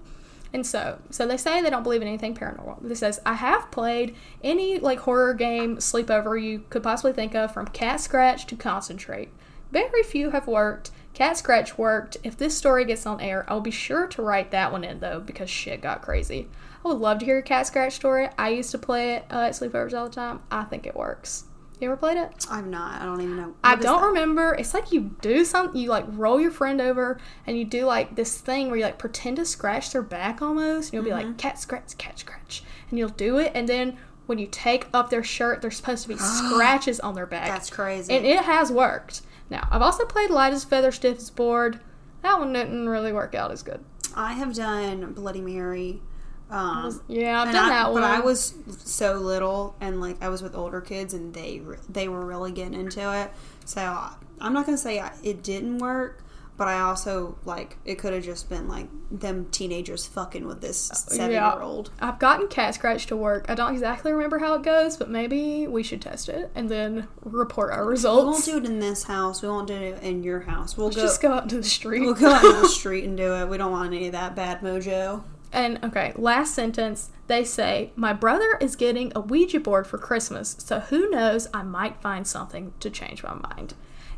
And 0.53 0.65
so, 0.65 0.99
so 1.09 1.27
they 1.27 1.35
say 1.37 1.61
they 1.61 1.69
don't 1.71 1.83
believe 1.83 2.01
in 2.03 2.07
anything 2.07 2.35
paranormal. 2.35 2.77
This 2.81 2.99
says 2.99 3.19
I 3.25 3.33
have 3.33 3.71
played 3.71 4.15
any 4.43 4.77
like 4.79 4.99
horror 4.99 5.33
game 5.33 5.77
sleepover 5.77 6.41
you 6.41 6.63
could 6.69 6.83
possibly 6.83 7.11
think 7.13 7.33
of, 7.35 7.53
from 7.53 7.67
Cat 7.67 7.99
Scratch 7.99 8.45
to 8.45 8.55
Concentrate. 8.55 9.29
Very 9.71 10.03
few 10.03 10.29
have 10.29 10.47
worked. 10.47 10.91
Cat 11.15 11.37
Scratch 11.37 11.77
worked. 11.77 12.17
If 12.23 12.37
this 12.37 12.55
story 12.55 12.85
gets 12.85 13.05
on 13.07 13.19
air, 13.19 13.45
I'll 13.47 13.61
be 13.61 13.71
sure 13.71 14.05
to 14.07 14.21
write 14.21 14.51
that 14.51 14.71
one 14.71 14.83
in 14.83 14.99
though, 14.99 15.19
because 15.19 15.49
shit 15.49 15.81
got 15.81 16.01
crazy. 16.03 16.47
I 16.83 16.87
would 16.87 16.97
love 16.99 17.19
to 17.19 17.25
hear 17.25 17.37
a 17.39 17.43
Cat 17.43 17.67
Scratch 17.67 17.93
story. 17.93 18.29
I 18.37 18.49
used 18.49 18.71
to 18.71 18.77
play 18.77 19.15
it 19.15 19.25
uh, 19.29 19.41
at 19.41 19.51
sleepovers 19.53 19.93
all 19.97 20.05
the 20.07 20.15
time. 20.15 20.41
I 20.49 20.63
think 20.63 20.85
it 20.87 20.95
works. 20.95 21.43
You 21.81 21.87
ever 21.89 21.97
played 21.97 22.17
it? 22.17 22.45
I'm 22.49 22.69
not. 22.69 23.01
I 23.01 23.05
don't 23.05 23.21
even 23.21 23.37
know. 23.37 23.53
I 23.63 23.75
don't 23.75 24.01
that? 24.01 24.07
remember. 24.07 24.53
It's 24.53 24.73
like 24.73 24.91
you 24.91 25.15
do 25.21 25.45
something, 25.45 25.79
you 25.81 25.89
like 25.89 26.03
roll 26.09 26.39
your 26.39 26.51
friend 26.51 26.81
over 26.81 27.19
and 27.47 27.57
you 27.57 27.63
do 27.63 27.85
like 27.85 28.15
this 28.15 28.37
thing 28.39 28.67
where 28.67 28.75
you 28.77 28.83
like 28.83 28.99
pretend 28.99 29.37
to 29.37 29.45
scratch 29.45 29.91
their 29.91 30.01
back 30.01 30.41
almost. 30.41 30.87
And 30.89 30.93
you'll 30.95 31.03
be 31.03 31.09
Mm-hmm. 31.17 31.29
like, 31.29 31.37
cat 31.37 31.57
scratch, 31.59 31.97
cat 31.97 32.19
scratch. 32.19 32.63
And 32.89 32.99
you'll 32.99 33.07
do 33.09 33.37
it. 33.37 33.53
And 33.55 33.67
then 33.69 33.97
when 34.25 34.39
you 34.39 34.47
take 34.47 34.87
up 34.93 35.09
their 35.09 35.23
shirt, 35.23 35.61
there's 35.61 35.77
supposed 35.77 36.03
to 36.03 36.09
be 36.09 36.17
scratches 36.17 36.99
on 36.99 37.13
their 37.15 37.25
back. 37.25 37.47
That's 37.47 37.69
crazy. 37.69 38.13
And 38.13 38.25
it 38.25 38.39
has 38.41 38.71
worked. 38.73 39.21
Now, 39.49 39.65
I've 39.71 39.81
also 39.81 40.05
played 40.05 40.29
light 40.29 40.51
as 40.53 40.65
feather, 40.65 40.91
stiff 40.91 41.17
as 41.17 41.29
board. 41.29 41.79
That 42.23 42.39
one 42.39 42.51
didn't 42.51 42.89
really 42.89 43.13
work 43.13 43.33
out 43.35 43.51
as 43.51 43.63
good. 43.63 43.83
I 44.15 44.33
have 44.33 44.53
done 44.53 45.13
Bloody 45.13 45.39
Mary. 45.41 46.01
Um, 46.49 46.99
Yeah, 47.07 47.41
I've 47.43 47.51
done 47.53 47.65
I- 47.65 47.69
that 47.69 47.91
one. 47.91 48.01
But 48.01 48.09
I 48.09 48.19
was 48.19 48.55
so 48.79 49.13
little, 49.13 49.75
and 49.79 50.01
like 50.01 50.21
I 50.21 50.29
was 50.29 50.41
with 50.41 50.55
older 50.55 50.81
kids, 50.81 51.13
and 51.13 51.33
they 51.33 51.61
they 51.87 52.07
were 52.07 52.25
really 52.25 52.51
getting 52.51 52.73
into 52.73 53.01
it. 53.21 53.31
So 53.65 53.81
I- 53.81 54.13
I'm 54.41 54.53
not 54.53 54.65
gonna 54.65 54.77
say 54.77 54.99
I, 54.99 55.11
it 55.21 55.43
didn't 55.43 55.77
work, 55.79 56.23
but 56.57 56.67
I 56.67 56.79
also 56.79 57.37
like 57.45 57.77
it 57.85 57.95
could 57.99 58.13
have 58.13 58.23
just 58.23 58.49
been 58.49 58.67
like 58.67 58.87
them 59.11 59.47
teenagers 59.51 60.05
fucking 60.07 60.45
with 60.47 60.61
this 60.61 60.77
seven 61.07 61.31
yeah. 61.31 61.53
year 61.53 61.61
old. 61.61 61.91
I've 61.99 62.19
gotten 62.19 62.47
cat 62.47 62.73
scratch 62.75 63.05
to 63.07 63.15
work. 63.15 63.45
I 63.49 63.55
don't 63.55 63.71
exactly 63.73 64.11
remember 64.11 64.39
how 64.39 64.53
it 64.55 64.63
goes, 64.63 64.97
but 64.97 65.09
maybe 65.09 65.67
we 65.67 65.83
should 65.83 66.01
test 66.01 66.29
it 66.29 66.51
and 66.55 66.69
then 66.69 67.07
report 67.23 67.71
our 67.73 67.85
results. 67.85 68.47
We 68.47 68.53
won't 68.53 68.65
do 68.65 68.69
it 68.69 68.73
in 68.73 68.79
this 68.79 69.03
house. 69.03 69.41
We 69.41 69.49
won't 69.49 69.67
do 69.67 69.75
it 69.75 70.01
in 70.01 70.23
your 70.23 70.41
house. 70.41 70.77
We'll 70.77 70.89
go. 70.89 71.01
Just 71.01 71.21
go 71.21 71.31
out 71.33 71.49
to 71.49 71.57
the 71.57 71.63
street. 71.63 72.01
We'll 72.01 72.13
go 72.13 72.29
out 72.29 72.43
into 72.43 72.61
the 72.61 72.69
street 72.69 73.03
and 73.03 73.15
do 73.15 73.35
it. 73.35 73.47
We 73.49 73.57
don't 73.57 73.71
want 73.71 73.93
any 73.93 74.07
of 74.07 74.13
that 74.13 74.35
bad 74.35 74.61
mojo. 74.61 75.23
And 75.51 75.83
okay, 75.83 76.13
last 76.15 76.53
sentence. 76.53 77.09
They 77.27 77.43
say, 77.43 77.91
My 77.95 78.13
brother 78.13 78.57
is 78.61 78.75
getting 78.75 79.11
a 79.15 79.19
Ouija 79.19 79.59
board 79.59 79.87
for 79.87 79.97
Christmas, 79.97 80.55
so 80.59 80.79
who 80.79 81.09
knows, 81.09 81.47
I 81.53 81.63
might 81.63 82.01
find 82.01 82.25
something 82.27 82.73
to 82.79 82.89
change 82.89 83.23
my 83.23 83.33
mind. 83.33 83.73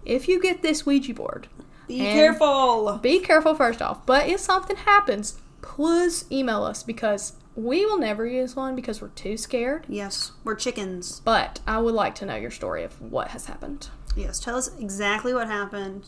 If 0.06 0.28
you 0.28 0.42
get 0.42 0.62
this 0.62 0.86
Ouija 0.86 1.14
board, 1.14 1.48
Be 1.88 2.00
careful. 2.00 3.00
be 3.02 3.20
careful 3.20 3.54
first 3.56 3.82
off. 3.82 4.06
But 4.06 4.28
if 4.28 4.40
something 4.40 4.78
happens, 4.78 5.40
please 5.62 6.26
email 6.32 6.64
us 6.64 6.84
because 6.84 7.34
we 7.56 7.86
will 7.86 7.98
never 8.00 8.26
use 8.26 8.56
one 8.56 8.76
because 8.76 9.02
we're 9.02 9.10
too 9.10 9.36
scared. 9.38 9.86
Yes, 9.90 10.32
we're 10.44 10.56
chickens. 10.56 11.20
But 11.26 11.60
I 11.68 11.80
would 11.80 11.94
like 11.94 12.16
to 12.16 12.26
know 12.26 12.36
your 12.36 12.52
story 12.52 12.84
of 12.84 13.00
what 13.02 13.30
has 13.30 13.46
happened. 13.46 13.90
Yes, 14.16 14.40
tell 14.40 14.56
us 14.58 14.72
exactly 14.80 15.34
what 15.34 15.48
happened 15.48 16.08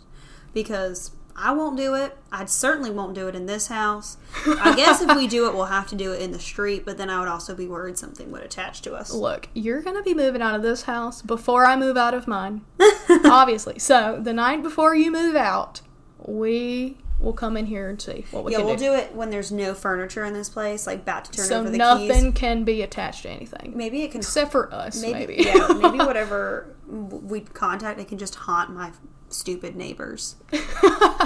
because 0.54 1.12
I 1.36 1.52
won't 1.52 1.78
do 1.78 1.96
it. 1.96 2.18
I 2.32 2.46
certainly 2.46 2.92
won't 2.92 3.16
do 3.16 3.28
it 3.28 3.36
in 3.36 3.46
this 3.46 3.68
house. 3.68 4.18
I 4.46 4.76
guess 4.76 5.02
if 5.02 5.16
we 5.16 5.28
do 5.28 5.48
it, 5.48 5.54
we'll 5.54 5.66
have 5.66 5.88
to 5.88 5.96
do 5.96 6.12
it 6.14 6.22
in 6.22 6.32
the 6.32 6.40
street, 6.40 6.86
but 6.86 6.98
then 6.98 7.10
I 7.10 7.20
would 7.20 7.28
also 7.28 7.56
be 7.56 7.68
worried 7.68 7.98
something 7.98 8.32
would 8.32 8.44
attach 8.44 8.82
to 8.84 8.94
us. 8.94 9.12
Look, 9.12 9.50
you're 9.54 9.82
gonna 9.82 10.04
be 10.04 10.14
moving 10.14 10.42
out 10.42 10.56
of 10.56 10.62
this 10.62 10.84
house 10.84 11.22
before 11.22 11.66
I 11.66 11.76
move 11.76 11.98
out 11.98 12.14
of 12.14 12.28
mine. 12.28 12.62
Obviously. 13.26 13.80
So 13.80 14.20
the 14.22 14.34
night 14.34 14.62
before 14.62 14.96
you 14.96 15.12
move 15.12 15.36
out, 15.36 15.82
we 16.20 16.98
will 17.20 17.34
come 17.34 17.56
in 17.58 17.66
here 17.66 17.90
and 17.90 18.02
see 18.02 18.26
what 18.32 18.44
we 18.44 18.52
do. 18.52 18.54
Yeah, 18.54 18.58
can 18.60 18.68
we'll 18.68 18.76
do. 18.76 18.86
do 18.86 18.94
it 18.94 19.16
when 19.16 19.30
there's 19.30 19.52
no 19.52 19.74
furniture 19.74 20.26
in 20.26 20.34
this 20.34 20.50
place, 20.50 20.86
like 20.86 21.00
about 21.00 21.26
to 21.26 21.32
turn 21.32 21.46
so 21.46 21.60
over 21.62 21.70
the 21.70 21.78
nothing 21.78 22.08
keys. 22.08 22.16
Nothing 22.16 22.34
can 22.34 22.64
be 22.64 22.82
attached 22.82 23.24
to 23.24 23.30
anything. 23.30 23.74
Maybe 23.76 24.04
it 24.04 24.12
can 24.12 24.20
Except 24.20 24.52
for 24.52 24.72
us, 24.74 25.02
maybe, 25.02 25.38
maybe. 25.38 25.44
yeah, 25.44 25.68
maybe 25.80 25.98
whatever 26.06 26.76
we 26.88 27.42
contact, 27.42 28.00
it 28.00 28.08
can 28.08 28.18
just 28.18 28.36
haunt 28.36 28.72
my 28.72 28.92
stupid 29.34 29.76
neighbors 29.76 30.36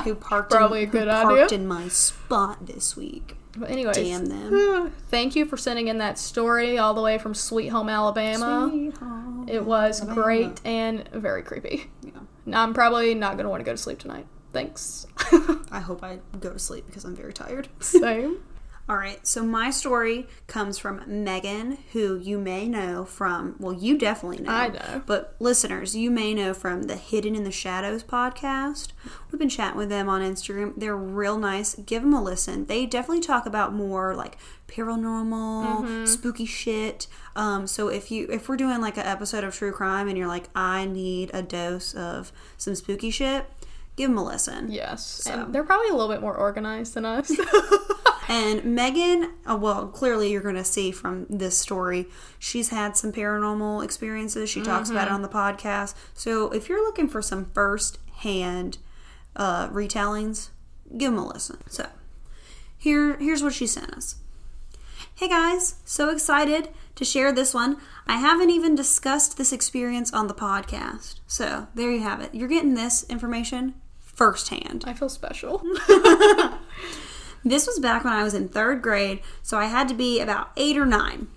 who 0.04 0.16
parked 0.16 0.52
Probably 0.52 0.84
in, 0.84 0.90
a 0.90 0.92
good 0.92 1.08
parked 1.08 1.52
idea. 1.52 1.58
in 1.60 1.68
my 1.68 1.88
spot 1.88 2.66
this 2.66 2.96
week. 2.96 3.36
but 3.56 3.70
anyways, 3.70 3.96
Damn 3.96 4.26
them. 4.26 4.92
thank 5.10 5.36
you 5.36 5.46
for 5.46 5.58
sending 5.58 5.88
in 5.88 5.98
that 6.00 6.18
story 6.18 6.78
all 6.78 6.94
the 6.94 7.02
way 7.02 7.18
from 7.18 7.34
Sweet 7.34 7.68
Home, 7.68 7.90
Alabama. 7.90 8.68
Sweet 8.72 8.98
home 8.98 9.46
It 9.50 9.66
was 9.66 10.02
Alabama. 10.02 10.22
great 10.24 10.62
and 10.66 11.08
very 11.10 11.42
creepy. 11.44 11.90
Yeah. 12.04 12.12
Now, 12.46 12.64
I'm 12.64 12.74
probably 12.74 13.14
not 13.14 13.34
going 13.34 13.44
to 13.44 13.50
want 13.50 13.60
to 13.60 13.66
go 13.66 13.74
to 13.74 13.78
sleep 13.78 14.00
tonight. 14.00 14.26
Thanks. 14.54 15.06
I 15.72 15.82
hope 15.82 16.04
I 16.04 16.20
go 16.40 16.54
to 16.54 16.60
sleep 16.60 16.86
because 16.88 17.04
I'm 17.04 17.16
very 17.16 17.34
tired. 17.34 17.68
Same. 17.80 18.38
All 18.90 18.96
right, 18.96 19.26
so 19.28 19.44
my 19.44 19.70
story 19.70 20.28
comes 20.48 20.78
from 20.78 21.02
Megan, 21.06 21.78
who 21.92 22.18
you 22.18 22.40
may 22.40 22.70
know 22.70 23.04
from, 23.04 23.56
well, 23.60 23.74
you 23.74 23.98
definitely 23.98 24.42
know. 24.46 24.50
I 24.52 24.70
know. 24.70 25.02
But 25.06 25.36
listeners, 25.40 25.94
you 25.94 26.10
may 26.10 26.34
know 26.34 26.54
from 26.54 26.84
the 26.84 26.96
Hidden 26.96 27.36
in 27.36 27.44
the 27.44 27.52
Shadows 27.52 28.02
podcast. 28.02 28.94
We've 29.30 29.40
been 29.40 29.50
chatting 29.50 29.78
with 29.78 29.90
them 29.90 30.08
on 30.08 30.22
Instagram. 30.22 30.72
They're 30.78 30.96
real 30.96 31.38
nice. 31.38 31.76
Give 31.76 32.02
them 32.02 32.14
a 32.14 32.24
listen. 32.24 32.68
They 32.68 32.86
definitely 32.86 33.20
talk 33.24 33.46
about 33.46 33.74
more 33.74 34.16
like 34.16 34.38
paranormal, 34.70 35.82
Mm-hmm. 35.82 36.06
spooky 36.06 36.46
shit. 36.46 37.08
Um, 37.36 37.68
so 37.68 37.90
if 37.90 38.10
you 38.10 38.28
if 38.32 38.48
we're 38.48 38.56
doing 38.58 38.80
like 38.80 38.96
an 38.98 39.06
episode 39.06 39.44
of 39.44 39.54
true 39.54 39.74
crime 39.74 40.08
and 40.08 40.18
you're 40.18 40.28
like, 40.28 40.50
I 40.56 40.86
need 40.86 41.30
a 41.34 41.42
dose 41.42 41.94
of 41.94 42.32
some 42.58 42.74
spooky 42.76 43.12
shit, 43.12 43.46
give 43.98 44.10
them 44.10 44.18
a 44.18 44.24
listen. 44.24 44.72
Yes. 44.72 45.06
So. 45.06 45.34
And 45.34 45.54
they're 45.54 45.66
probably 45.66 45.90
a 45.90 45.94
little 45.94 46.08
bit 46.10 46.22
more 46.22 46.36
organized 46.36 46.94
than 46.94 47.04
us. 47.06 47.30
And 48.28 48.64
Megan, 48.66 49.34
uh, 49.46 49.56
well, 49.56 49.88
clearly 49.88 50.32
you're 50.32 50.42
going 50.42 50.56
to 50.56 50.64
see 50.64 50.92
from 50.92 51.26
this 51.30 51.58
story, 51.58 52.08
she's 52.38 52.70
had 52.70 52.98
some 52.98 53.14
paranormal 53.14 53.84
experiences. 53.84 54.50
She 54.50 54.62
talks 54.62 54.90
about 54.90 55.08
it 55.08 55.14
on 55.14 55.22
the 55.22 55.30
podcast. 55.30 55.96
So 56.14 56.52
if 56.52 56.68
you're 56.68 56.84
looking 56.84 57.08
for 57.08 57.22
some 57.22 57.46
first 57.54 58.00
hand 58.18 58.80
uh, 59.36 59.70
retellings, 59.70 60.50
give 60.98 61.14
them 61.14 61.24
a 61.24 61.28
listen. 61.28 61.60
So 61.70 61.88
here, 62.78 63.18
here's 63.18 63.42
what 63.42 63.54
she 63.54 63.66
sent 63.66 63.94
us. 63.94 64.16
Hey 65.16 65.30
guys, 65.30 65.76
so 65.84 66.10
excited 66.10 66.70
to 66.96 67.06
share 67.06 67.32
this 67.32 67.54
one. 67.54 67.78
I 68.06 68.18
haven't 68.18 68.50
even 68.50 68.76
discussed 68.76 69.38
this 69.38 69.54
experience 69.54 70.14
on 70.14 70.28
the 70.28 70.34
podcast. 70.34 71.22
So 71.28 71.68
there 71.74 71.92
you 71.92 72.02
have 72.02 72.22
it. 72.22 72.36
You're 72.36 72.48
getting 72.48 72.76
this 72.76 73.04
information 73.10 73.76
firsthand. 74.00 74.84
I 74.86 74.94
feel 74.94 75.10
special. 75.10 75.64
This 77.50 77.66
was 77.68 77.80
back 77.80 78.04
when 78.04 78.14
I 78.14 78.24
was 78.24 78.34
in 78.34 78.50
third 78.50 78.82
grade, 78.82 79.22
so 79.42 79.58
I 79.58 79.66
had 79.66 79.88
to 79.90 79.94
be 79.94 80.20
about 80.20 80.52
eight 80.58 80.78
or 80.78 80.86
nine. 80.86 81.28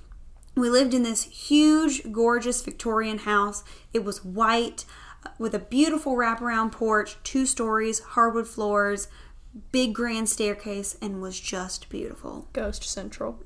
We 0.56 0.68
lived 0.68 0.92
in 0.94 1.02
this 1.04 1.22
huge, 1.24 2.10
gorgeous 2.10 2.60
Victorian 2.62 3.18
house. 3.18 3.62
It 3.92 4.04
was 4.04 4.24
white 4.24 4.84
uh, 5.24 5.30
with 5.38 5.54
a 5.54 5.58
beautiful 5.60 6.16
wraparound 6.16 6.72
porch, 6.72 7.16
two 7.22 7.46
stories, 7.46 8.00
hardwood 8.00 8.48
floors, 8.48 9.06
big 9.70 9.94
grand 9.94 10.28
staircase, 10.28 10.96
and 11.00 11.22
was 11.22 11.38
just 11.38 11.88
beautiful. 11.88 12.48
Ghost 12.52 12.82
Central. 12.84 13.38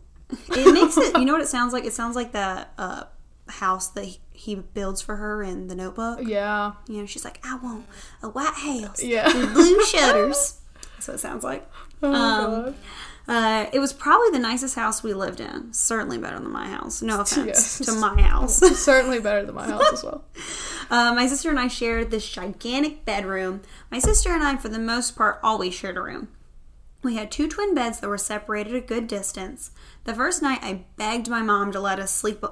It 0.51 0.73
makes 0.73 0.97
it. 0.97 1.17
You 1.19 1.25
know 1.27 1.33
what 1.35 1.43
it 1.43 1.49
sounds 1.49 1.73
like? 1.73 1.85
It 1.85 1.93
sounds 1.93 2.17
like 2.17 2.33
that 2.33 2.73
uh, 2.79 3.05
house 3.49 3.89
that 3.89 4.05
he, 4.05 4.21
he 4.33 4.55
builds 4.55 5.03
for 5.03 5.17
her 5.17 5.43
in 5.43 5.67
the 5.69 5.75
Notebook. 5.75 6.21
Yeah. 6.23 6.73
You 6.89 7.01
know, 7.01 7.07
she's 7.07 7.25
like, 7.25 7.39
I 7.45 7.57
want 7.57 7.85
a 8.23 8.29
white 8.31 8.55
house 8.55 9.03
Yeah. 9.03 9.27
with 9.27 9.53
blue 9.53 9.85
shutters. 9.85 10.61
That's 10.95 11.09
what 11.09 11.15
it 11.15 11.19
sounds 11.19 11.45
like. 11.45 11.71
Oh, 12.05 12.67
Um. 12.67 12.75
Uh, 13.27 13.67
it 13.73 13.79
was 13.79 13.95
probably 13.95 14.29
the 14.33 14.39
nicest 14.39 14.75
house 14.75 15.03
we 15.03 15.15
lived 15.15 15.41
in. 15.41 15.73
Certainly 15.73 16.19
better 16.19 16.39
than 16.39 16.51
my 16.51 16.69
house. 16.69 17.01
No 17.01 17.21
offense 17.23 17.47
Yes. 17.47 17.79
to 17.87 17.93
my 17.99 18.21
house. 18.21 18.59
Certainly 18.85 19.21
better 19.21 19.47
than 19.47 19.55
my 19.55 19.67
house 19.67 19.93
as 19.95 20.05
well. 20.05 20.25
Uh, 20.91 21.15
my 21.15 21.27
sister 21.27 21.49
and 21.49 21.59
I 21.59 21.69
shared 21.69 22.11
this 22.11 22.29
gigantic 22.29 23.07
bedroom. 23.07 23.63
My 23.91 23.99
sister 23.99 24.31
and 24.35 24.43
I, 24.43 24.57
for 24.57 24.69
the 24.69 24.79
most 24.79 25.17
part, 25.17 25.41
always 25.43 25.73
shared 25.73 25.97
a 25.97 26.03
room. 26.03 26.29
We 27.03 27.17
had 27.17 27.31
two 27.31 27.49
twin 27.49 27.75
beds 27.75 28.01
that 28.01 28.09
were 28.09 28.19
separated 28.19 28.75
a 28.75 28.81
good 28.81 29.09
distance. 29.09 29.71
The 30.05 30.15
first 30.15 30.43
night, 30.43 30.59
I 30.63 30.85
begged 30.97 31.29
my 31.31 31.41
mom 31.41 31.73
to 31.73 31.81
let 31.81 31.99
us 31.99 32.11
sleep 32.15 32.45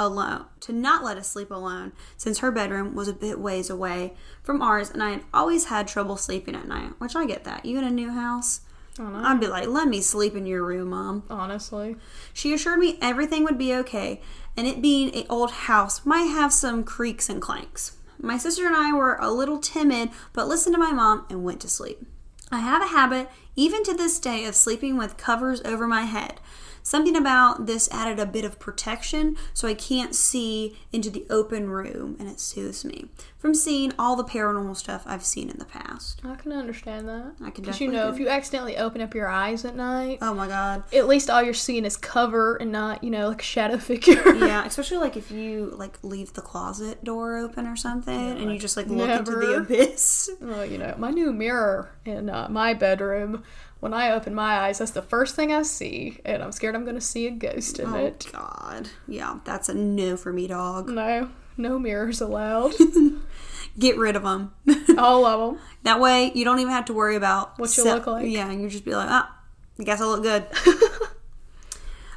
alone, 0.00 0.46
to 0.60 0.72
not 0.72 1.04
let 1.04 1.16
us 1.16 1.28
sleep 1.30 1.50
alone, 1.52 1.92
since 2.16 2.38
her 2.40 2.50
bedroom 2.50 2.94
was 2.96 3.06
a 3.08 3.12
bit 3.12 3.38
ways 3.38 3.70
away 3.70 4.14
from 4.42 4.62
ours, 4.62 4.90
and 4.90 5.00
I 5.02 5.10
had 5.10 5.22
always 5.32 5.66
had 5.66 5.86
trouble 5.86 6.16
sleeping 6.16 6.56
at 6.56 6.66
night. 6.66 6.92
Which 6.98 7.14
I 7.16 7.24
get 7.26 7.44
that. 7.44 7.64
You 7.64 7.78
in 7.78 7.84
a 7.84 7.90
new 7.90 8.10
house? 8.10 8.60
I 8.98 9.02
don't 9.02 9.12
know. 9.12 9.28
I'd 9.28 9.40
be 9.40 9.46
like, 9.46 9.68
let 9.68 9.88
me 9.88 10.00
sleep 10.00 10.34
in 10.34 10.46
your 10.46 10.64
room, 10.64 10.90
mom. 10.90 11.22
Honestly. 11.30 11.96
She 12.32 12.52
assured 12.52 12.80
me 12.80 12.98
everything 13.00 13.44
would 13.44 13.58
be 13.58 13.74
okay, 13.74 14.20
and 14.56 14.66
it 14.66 14.82
being 14.82 15.14
an 15.14 15.24
old 15.28 15.50
house 15.50 16.04
might 16.04 16.24
have 16.24 16.52
some 16.52 16.82
creaks 16.82 17.28
and 17.28 17.40
clanks. 17.40 17.96
My 18.20 18.36
sister 18.36 18.66
and 18.66 18.74
I 18.74 18.92
were 18.92 19.16
a 19.20 19.30
little 19.30 19.58
timid, 19.58 20.10
but 20.32 20.48
listened 20.48 20.74
to 20.74 20.80
my 20.80 20.92
mom 20.92 21.26
and 21.30 21.44
went 21.44 21.60
to 21.60 21.68
sleep. 21.68 22.04
I 22.50 22.60
have 22.60 22.82
a 22.82 22.86
habit, 22.86 23.30
even 23.54 23.84
to 23.84 23.94
this 23.94 24.18
day, 24.18 24.44
of 24.44 24.54
sleeping 24.54 24.96
with 24.96 25.16
covers 25.16 25.60
over 25.62 25.86
my 25.86 26.02
head. 26.02 26.40
Something 26.88 27.16
about 27.16 27.66
this 27.66 27.86
added 27.92 28.18
a 28.18 28.24
bit 28.24 28.46
of 28.46 28.58
protection 28.58 29.36
so 29.52 29.68
I 29.68 29.74
can't 29.74 30.14
see 30.14 30.74
into 30.90 31.10
the 31.10 31.26
open 31.28 31.68
room, 31.68 32.16
and 32.18 32.30
it 32.30 32.40
soothes 32.40 32.82
me 32.82 33.08
from 33.36 33.54
seeing 33.54 33.92
all 33.98 34.16
the 34.16 34.24
paranormal 34.24 34.74
stuff 34.74 35.02
I've 35.06 35.24
seen 35.24 35.50
in 35.50 35.58
the 35.58 35.66
past. 35.66 36.22
I 36.24 36.34
can 36.36 36.50
understand 36.50 37.06
that. 37.08 37.34
I 37.44 37.50
can 37.50 37.62
Because 37.62 37.78
you 37.80 37.88
know, 37.92 38.06
do. 38.08 38.14
if 38.14 38.18
you 38.18 38.28
accidentally 38.30 38.78
open 38.78 39.02
up 39.02 39.14
your 39.14 39.28
eyes 39.28 39.66
at 39.66 39.76
night, 39.76 40.18
Oh 40.22 40.32
my 40.32 40.48
god. 40.48 40.82
at 40.94 41.06
least 41.06 41.28
all 41.28 41.42
you're 41.42 41.52
seeing 41.52 41.84
is 41.84 41.96
cover 41.98 42.56
and 42.56 42.72
not, 42.72 43.04
you 43.04 43.10
know, 43.10 43.28
like 43.28 43.42
a 43.42 43.44
shadow 43.44 43.76
figure. 43.90 44.34
yeah, 44.36 44.64
especially 44.64 44.96
like 44.96 45.16
if 45.18 45.30
you 45.30 45.66
like 45.76 45.98
leave 46.02 46.32
the 46.32 46.40
closet 46.40 47.04
door 47.04 47.36
open 47.36 47.66
or 47.66 47.76
something, 47.76 48.14
and 48.40 48.50
you 48.50 48.58
just 48.58 48.78
like 48.78 48.86
look 48.86 49.10
into 49.10 49.32
the 49.32 49.56
abyss. 49.56 50.30
Well, 50.40 50.64
you 50.64 50.78
know, 50.78 50.94
my 50.96 51.10
new 51.10 51.32
mirror 51.34 51.90
in 52.06 52.30
uh, 52.30 52.48
my 52.48 52.72
bedroom, 52.72 53.42
when 53.80 53.94
I 53.94 54.10
open 54.10 54.34
my 54.34 54.58
eyes, 54.60 54.78
that's 54.78 54.90
the 54.90 55.02
first 55.02 55.36
thing 55.36 55.52
I 55.52 55.62
see, 55.62 56.18
and 56.24 56.42
I'm 56.42 56.52
scared 56.52 56.74
I'm 56.74 56.84
going 56.84 56.96
to 56.96 57.00
see 57.00 57.26
a 57.26 57.30
ghost 57.30 57.78
in 57.78 57.88
Oh 57.88 57.96
it. 57.96 58.26
Oh, 58.34 58.38
God, 58.38 58.88
yeah, 59.06 59.38
that's 59.44 59.68
a 59.68 59.74
no 59.74 60.16
for 60.16 60.32
me, 60.32 60.46
dog. 60.46 60.88
No, 60.88 61.30
no 61.56 61.78
mirrors 61.78 62.20
allowed. 62.20 62.74
Get 63.78 63.96
rid 63.96 64.16
of 64.16 64.24
them. 64.24 64.52
All 64.98 65.24
of 65.24 65.54
them. 65.54 65.62
that 65.84 66.00
way, 66.00 66.32
you 66.34 66.44
don't 66.44 66.58
even 66.58 66.72
have 66.72 66.86
to 66.86 66.92
worry 66.92 67.14
about 67.14 67.58
What 67.58 67.76
you 67.76 67.84
se- 67.84 67.94
look 67.94 68.06
like. 68.06 68.28
Yeah, 68.28 68.50
and 68.50 68.60
you 68.60 68.68
just 68.68 68.84
be 68.84 68.94
like, 68.94 69.08
ah, 69.08 69.32
I 69.78 69.84
guess 69.84 70.00
I 70.00 70.04
look 70.06 70.22
good. 70.22 70.46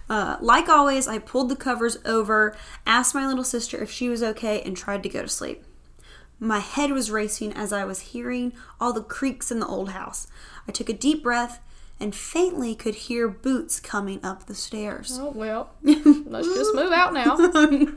Uh, 0.10 0.36
like 0.42 0.68
always, 0.68 1.08
I 1.08 1.20
pulled 1.20 1.48
the 1.48 1.56
covers 1.56 1.98
over, 2.04 2.54
asked 2.86 3.16
my 3.16 3.26
little 3.26 3.46
sister 3.46 3.82
if 3.82 3.90
she 3.90 4.10
was 4.10 4.22
okay, 4.22 4.62
and 4.62 4.76
tried 4.76 5.04
to 5.04 5.10
go 5.10 5.22
to 5.22 5.28
sleep. 5.30 5.64
My 6.44 6.58
head 6.60 6.92
was 6.92 7.12
racing 7.12 7.54
as 7.54 7.72
I 7.72 7.86
was 7.86 8.00
hearing 8.00 8.52
all 8.80 8.94
the 8.94 9.04
creaks 9.04 9.52
in 9.52 9.60
the 9.60 9.68
old 9.68 9.92
house. 9.92 10.26
I 10.68 10.72
took 10.72 10.90
a 10.90 10.94
deep 10.94 11.22
breath 11.22 11.60
and 12.00 12.16
faintly 12.16 12.74
could 12.74 12.96
hear 12.96 13.28
boots 13.28 13.80
coming 13.80 14.20
up 14.26 14.48
the 14.48 14.56
stairs. 14.56 15.20
Oh, 15.22 15.30
well, 15.30 15.70
let's 15.84 16.48
just 16.48 16.74
move 16.74 16.92
out 16.92 17.14
now. 17.14 17.38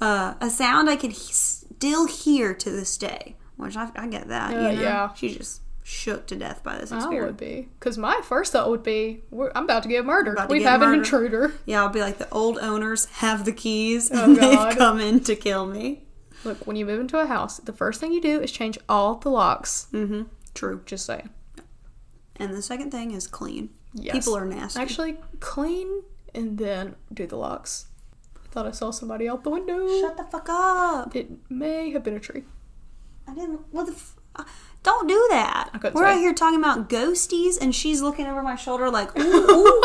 Uh, 0.00 0.34
a 0.40 0.50
sound 0.50 0.88
I 0.90 0.96
could 0.96 1.12
he- 1.12 1.32
still 1.32 2.06
hear 2.08 2.52
to 2.54 2.70
this 2.70 2.96
day, 2.96 3.36
which 3.56 3.76
I, 3.76 3.88
I 3.94 4.08
get 4.08 4.26
that. 4.28 4.52
Uh, 4.56 4.70
you 4.70 4.76
know? 4.76 4.82
yeah. 4.82 5.14
She 5.14 5.32
just 5.32 5.60
shook 5.84 6.26
to 6.28 6.36
death 6.36 6.64
by 6.64 6.78
this 6.78 6.90
I 6.90 7.06
would 7.06 7.36
be. 7.36 7.68
Because 7.78 7.96
my 7.96 8.20
first 8.24 8.52
thought 8.52 8.70
would 8.70 8.82
be, 8.82 9.22
I'm 9.30 9.64
about 9.64 9.84
to 9.84 9.88
get 9.88 10.04
murdered. 10.04 10.36
To 10.36 10.46
We 10.48 10.60
get 10.60 10.70
have 10.70 10.82
an 10.82 10.94
intruder. 10.94 11.52
Yeah, 11.64 11.82
I'll 11.82 11.90
be 11.90 12.00
like, 12.00 12.18
the 12.18 12.28
old 12.30 12.58
owners 12.58 13.04
have 13.06 13.44
the 13.44 13.52
keys 13.52 14.10
Oh, 14.12 14.34
they've 14.34 14.76
come 14.76 14.98
in 15.00 15.20
to 15.20 15.36
kill 15.36 15.66
me. 15.66 16.02
Look, 16.44 16.66
when 16.66 16.76
you 16.76 16.86
move 16.86 17.00
into 17.00 17.18
a 17.18 17.26
house, 17.26 17.58
the 17.58 17.72
first 17.72 18.00
thing 18.00 18.12
you 18.12 18.20
do 18.20 18.40
is 18.40 18.52
change 18.52 18.78
all 18.88 19.16
the 19.16 19.30
locks. 19.30 19.88
Mm-hmm. 19.92 20.22
True. 20.54 20.82
Just 20.86 21.06
saying. 21.06 21.30
And 22.36 22.54
the 22.54 22.62
second 22.62 22.90
thing 22.90 23.10
is 23.10 23.26
clean. 23.26 23.70
Yes. 23.92 24.14
People 24.14 24.36
are 24.36 24.44
nasty. 24.44 24.80
Actually, 24.80 25.16
clean 25.40 26.02
and 26.34 26.58
then 26.58 26.94
do 27.12 27.26
the 27.26 27.36
locks. 27.36 27.86
I 28.36 28.48
thought 28.50 28.66
I 28.66 28.70
saw 28.70 28.90
somebody 28.90 29.28
out 29.28 29.44
the 29.44 29.50
window. 29.50 29.86
Shut 30.00 30.16
the 30.16 30.24
fuck 30.24 30.48
up. 30.48 31.14
It 31.14 31.30
may 31.50 31.90
have 31.90 32.04
been 32.04 32.16
a 32.16 32.20
tree. 32.20 32.44
I 33.26 33.34
didn't. 33.34 33.60
What 33.70 33.86
the? 33.86 33.92
F- 33.92 34.16
uh, 34.36 34.44
don't 34.82 35.08
do 35.08 35.26
that. 35.30 35.70
We're 35.92 36.06
say. 36.06 36.12
out 36.12 36.18
here 36.18 36.32
talking 36.32 36.58
about 36.58 36.88
ghosties, 36.88 37.58
and 37.60 37.74
she's 37.74 38.00
looking 38.00 38.26
over 38.26 38.42
my 38.42 38.56
shoulder 38.56 38.90
like, 38.90 39.18
ooh, 39.18 39.50
ooh. 39.50 39.82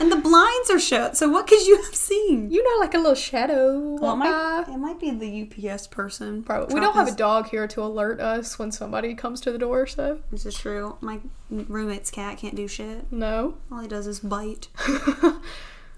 And 0.00 0.12
the 0.12 0.16
blinds 0.16 0.70
are 0.70 0.78
shut. 0.78 1.16
So 1.16 1.28
what 1.28 1.46
could 1.46 1.66
you 1.66 1.76
have 1.82 1.94
seen? 1.94 2.50
You 2.50 2.62
know, 2.62 2.80
like 2.80 2.94
a 2.94 2.98
little 2.98 3.14
shadow. 3.14 3.78
Well, 4.00 4.14
it 4.14 4.16
might, 4.16 4.64
it 4.68 4.78
might 4.78 5.00
be 5.00 5.10
the 5.10 5.70
UPS 5.72 5.86
person. 5.88 6.42
Probably. 6.42 6.74
We 6.74 6.80
don't 6.80 6.94
have 6.94 7.08
a 7.08 7.14
dog 7.14 7.48
here 7.48 7.66
to 7.68 7.82
alert 7.82 8.20
us 8.20 8.58
when 8.58 8.72
somebody 8.72 9.14
comes 9.14 9.40
to 9.42 9.52
the 9.52 9.58
door, 9.58 9.86
so 9.86 10.20
This 10.30 10.46
is 10.46 10.54
true. 10.54 10.96
My 11.00 11.20
roommate's 11.50 12.10
cat 12.10 12.38
can't 12.38 12.54
do 12.54 12.68
shit. 12.68 13.10
no. 13.12 13.56
All 13.70 13.80
he 13.80 13.88
does 13.88 14.06
is 14.06 14.20
bite. 14.20 14.68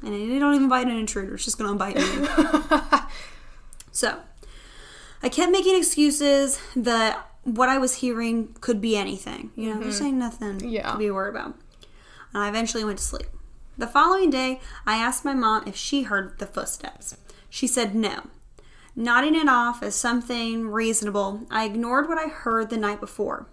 And 0.03 0.15
he 0.15 0.39
don't 0.39 0.55
even 0.55 0.69
bite 0.69 0.87
an 0.87 0.97
intruder. 0.97 1.35
It's 1.35 1.45
just 1.45 1.59
gonna 1.59 1.77
bite 1.77 1.97
me. 1.97 2.03
so, 3.93 4.19
I 5.23 5.29
kept 5.29 5.53
making 5.53 5.77
excuses 5.77 6.59
that 6.75 7.27
what 7.45 7.69
I 7.69 7.79
was 7.79 7.97
hearing 7.97 8.55
could 8.61 8.81
be 8.81 8.97
anything. 8.97 9.51
You 9.57 9.75
know, 9.75 9.81
there's 9.81 9.97
mm-hmm. 9.97 10.07
ain't 10.07 10.17
nothing 10.17 10.61
Yeah. 10.69 10.93
to 10.93 10.99
be 10.99 11.11
worried 11.11 11.35
about. 11.35 11.57
And 12.33 12.43
I 12.43 12.49
eventually 12.49 12.85
went 12.85 12.99
to 12.99 13.05
sleep. 13.05 13.27
The 13.81 13.87
following 13.87 14.29
day, 14.29 14.61
I 14.87 14.97
asked 14.97 15.25
my 15.25 15.33
mom 15.33 15.67
if 15.67 15.75
she 15.75 16.03
heard 16.03 16.39
the 16.39 16.45
footsteps. 16.45 17.17
She 17.49 17.67
said 17.67 17.95
no. 17.95 18.25
Nodding 18.95 19.35
it 19.35 19.49
off 19.49 19.83
as 19.83 19.95
something 19.95 20.69
reasonable, 20.69 21.47
I 21.51 21.65
ignored 21.65 22.07
what 22.07 22.19
I 22.19 22.29
heard 22.29 22.69
the 22.69 22.77
night 22.77 23.01
before. 23.01 23.47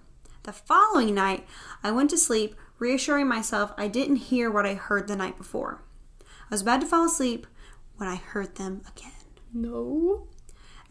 The 0.44 0.52
following 0.52 1.16
night, 1.16 1.48
I 1.82 1.92
went 1.92 2.10
to 2.10 2.18
sleep, 2.18 2.56
reassuring 2.78 3.30
myself 3.30 3.72
I 3.78 3.88
didn't 3.88 4.18
hear 4.18 4.52
what 4.52 4.66
I 4.66 4.74
heard 4.74 5.08
the 5.08 5.16
night 5.16 5.38
before. 5.38 5.82
I 6.20 6.26
was 6.52 6.62
about 6.62 6.82
to 6.82 6.88
fall 6.88 7.06
asleep 7.06 7.48
when 7.96 8.10
I 8.10 8.18
heard 8.18 8.56
them 8.56 8.82
again. 8.86 9.14
No. 9.54 10.28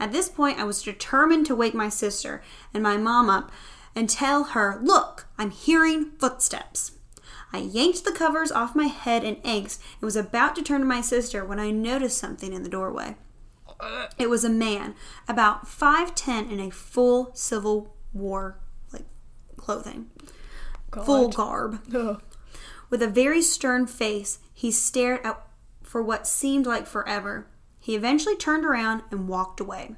At 0.01 0.13
this 0.13 0.31
point, 0.31 0.59
I 0.59 0.65
was 0.65 0.83
determined 0.83 1.45
to 1.45 1.55
wake 1.55 1.75
my 1.75 1.91
sister 1.91 2.43
and 2.73 2.83
my 2.83 2.97
mom 2.97 3.29
up 3.29 3.53
and 3.95 4.09
tell 4.09 4.45
her, 4.45 4.81
Look, 4.83 5.27
I'm 5.37 5.51
hearing 5.51 6.13
footsteps. 6.19 6.93
I 7.53 7.59
yanked 7.59 8.05
the 8.05 8.13
covers 8.13 8.51
off 8.51 8.75
my 8.75 8.87
head 8.87 9.25
in 9.25 9.37
angst 9.37 9.79
and 10.01 10.03
was 10.03 10.17
about 10.17 10.57
to 10.57 10.63
turn 10.63 10.81
to 10.81 10.87
my 10.87 11.01
sister 11.01 11.45
when 11.45 11.59
I 11.59 11.71
noticed 11.71 12.19
something 12.19 12.53
in 12.53 12.63
the 12.63 12.69
doorway. 12.69 13.17
It 14.19 14.31
was 14.31 14.45
a 14.45 14.49
man, 14.51 14.95
about 15.29 15.67
5'10 15.67 16.51
in 16.51 16.61
a 16.61 16.71
full 16.71 17.31
Civil 17.35 17.95
War 18.13 18.59
like 18.93 19.05
clothing, 19.57 20.11
God. 20.91 21.05
full 21.05 21.29
garb. 21.29 21.81
Ugh. 21.95 22.23
With 22.89 23.03
a 23.03 23.09
very 23.09 23.43
stern 23.43 23.87
face, 23.87 24.39
he 24.55 24.71
stared 24.71 25.21
out 25.25 25.49
for 25.83 26.03
what 26.03 26.27
seemed 26.27 26.67
like 26.67 26.87
forever. 26.87 27.47
He 27.79 27.95
eventually 27.95 28.37
turned 28.37 28.65
around 28.65 29.03
and 29.11 29.29
walked 29.29 29.61
away. 29.61 29.95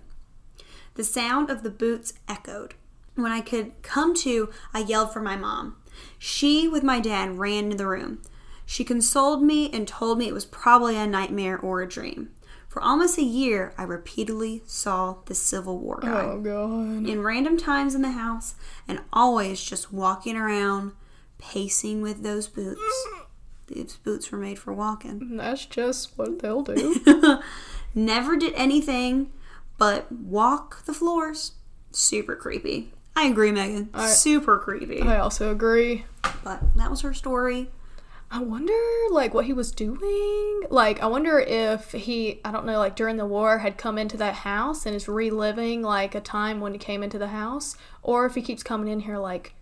The 0.95 1.05
sound 1.05 1.49
of 1.49 1.63
the 1.63 1.71
boots 1.71 2.15
echoed. 2.27 2.75
When 3.15 3.31
I 3.31 3.41
could 3.41 3.83
come 3.83 4.15
to, 4.17 4.51
I 4.75 4.81
yelled 4.81 5.13
for 5.13 5.21
my 5.21 5.37
mom. 5.37 5.77
She, 6.19 6.67
with 6.69 6.83
my 6.83 7.01
dad, 7.01 7.39
ran 7.39 7.65
into 7.65 7.77
the 7.77 7.87
room. 7.87 8.23
She 8.67 8.85
consoled 8.85 9.43
me 9.43 9.71
and 9.73 9.87
told 9.89 10.19
me 10.19 10.29
it 10.29 10.35
was 10.35 10.45
probably 10.45 10.97
a 10.97 11.07
nightmare 11.07 11.59
or 11.59 11.81
a 11.81 11.89
dream. 11.89 12.31
For 12.69 12.83
almost 12.83 13.17
a 13.19 13.23
year, 13.23 13.73
I 13.79 13.85
repeatedly 13.85 14.63
saw 14.67 15.17
the 15.25 15.35
Civil 15.35 15.79
War 15.79 16.01
guy 16.03 16.21
Oh 16.23 16.39
god. 16.41 17.09
in 17.09 17.23
random 17.23 17.57
times 17.57 17.95
in 17.95 18.03
the 18.03 18.11
house 18.11 18.55
and 18.87 19.01
always 19.13 19.63
just 19.65 19.91
walking 19.93 20.37
around, 20.37 20.93
pacing 21.39 22.03
with 22.03 22.23
those 22.23 22.47
boots. 22.47 22.81
These 23.69 23.97
boots 23.97 24.31
were 24.31 24.39
made 24.39 24.59
for 24.59 24.73
walking. 24.75 25.37
That's 25.39 25.65
just 25.65 26.17
what 26.19 26.41
they'll 26.41 26.63
do. 26.63 27.41
Never 27.95 28.37
did 28.37 28.53
anything 28.55 29.33
but 29.79 30.11
walk 30.13 30.85
the 30.85 30.93
floors. 30.95 31.53
Super 31.91 32.37
creepy. 32.37 32.93
I 33.19 33.25
agree, 33.25 33.51
Megan. 33.51 33.91
Super 34.07 34.59
creepy. 34.59 35.03
I 35.03 35.19
also 35.19 35.51
agree. 35.51 36.05
But 36.45 36.61
that 36.77 36.89
was 36.89 37.01
her 37.01 37.13
story. 37.13 37.69
I 38.31 38.41
wonder, 38.41 38.73
like, 39.11 39.35
what 39.35 39.47
he 39.47 39.53
was 39.53 39.73
doing. 39.73 40.63
Like, 40.71 41.03
I 41.03 41.07
wonder 41.07 41.41
if 41.41 41.91
he, 41.91 42.41
I 42.45 42.53
don't 42.53 42.65
know, 42.65 42.79
like, 42.79 42.95
during 42.95 43.17
the 43.17 43.27
war 43.27 43.59
had 43.59 43.77
come 43.77 43.99
into 43.99 44.17
that 44.19 44.35
house 44.35 44.87
and 44.87 44.95
is 44.95 45.09
reliving, 45.09 45.83
like, 45.83 46.15
a 46.15 46.21
time 46.21 46.61
when 46.61 46.75
he 46.75 46.79
came 46.79 47.03
into 47.03 47.19
the 47.19 47.27
house. 47.29 47.77
Or 48.05 48.25
if 48.25 48.37
he 48.37 48.41
keeps 48.41 48.63
coming 48.63 48.87
in 48.87 49.01
here, 49.01 49.19
like, 49.19 49.53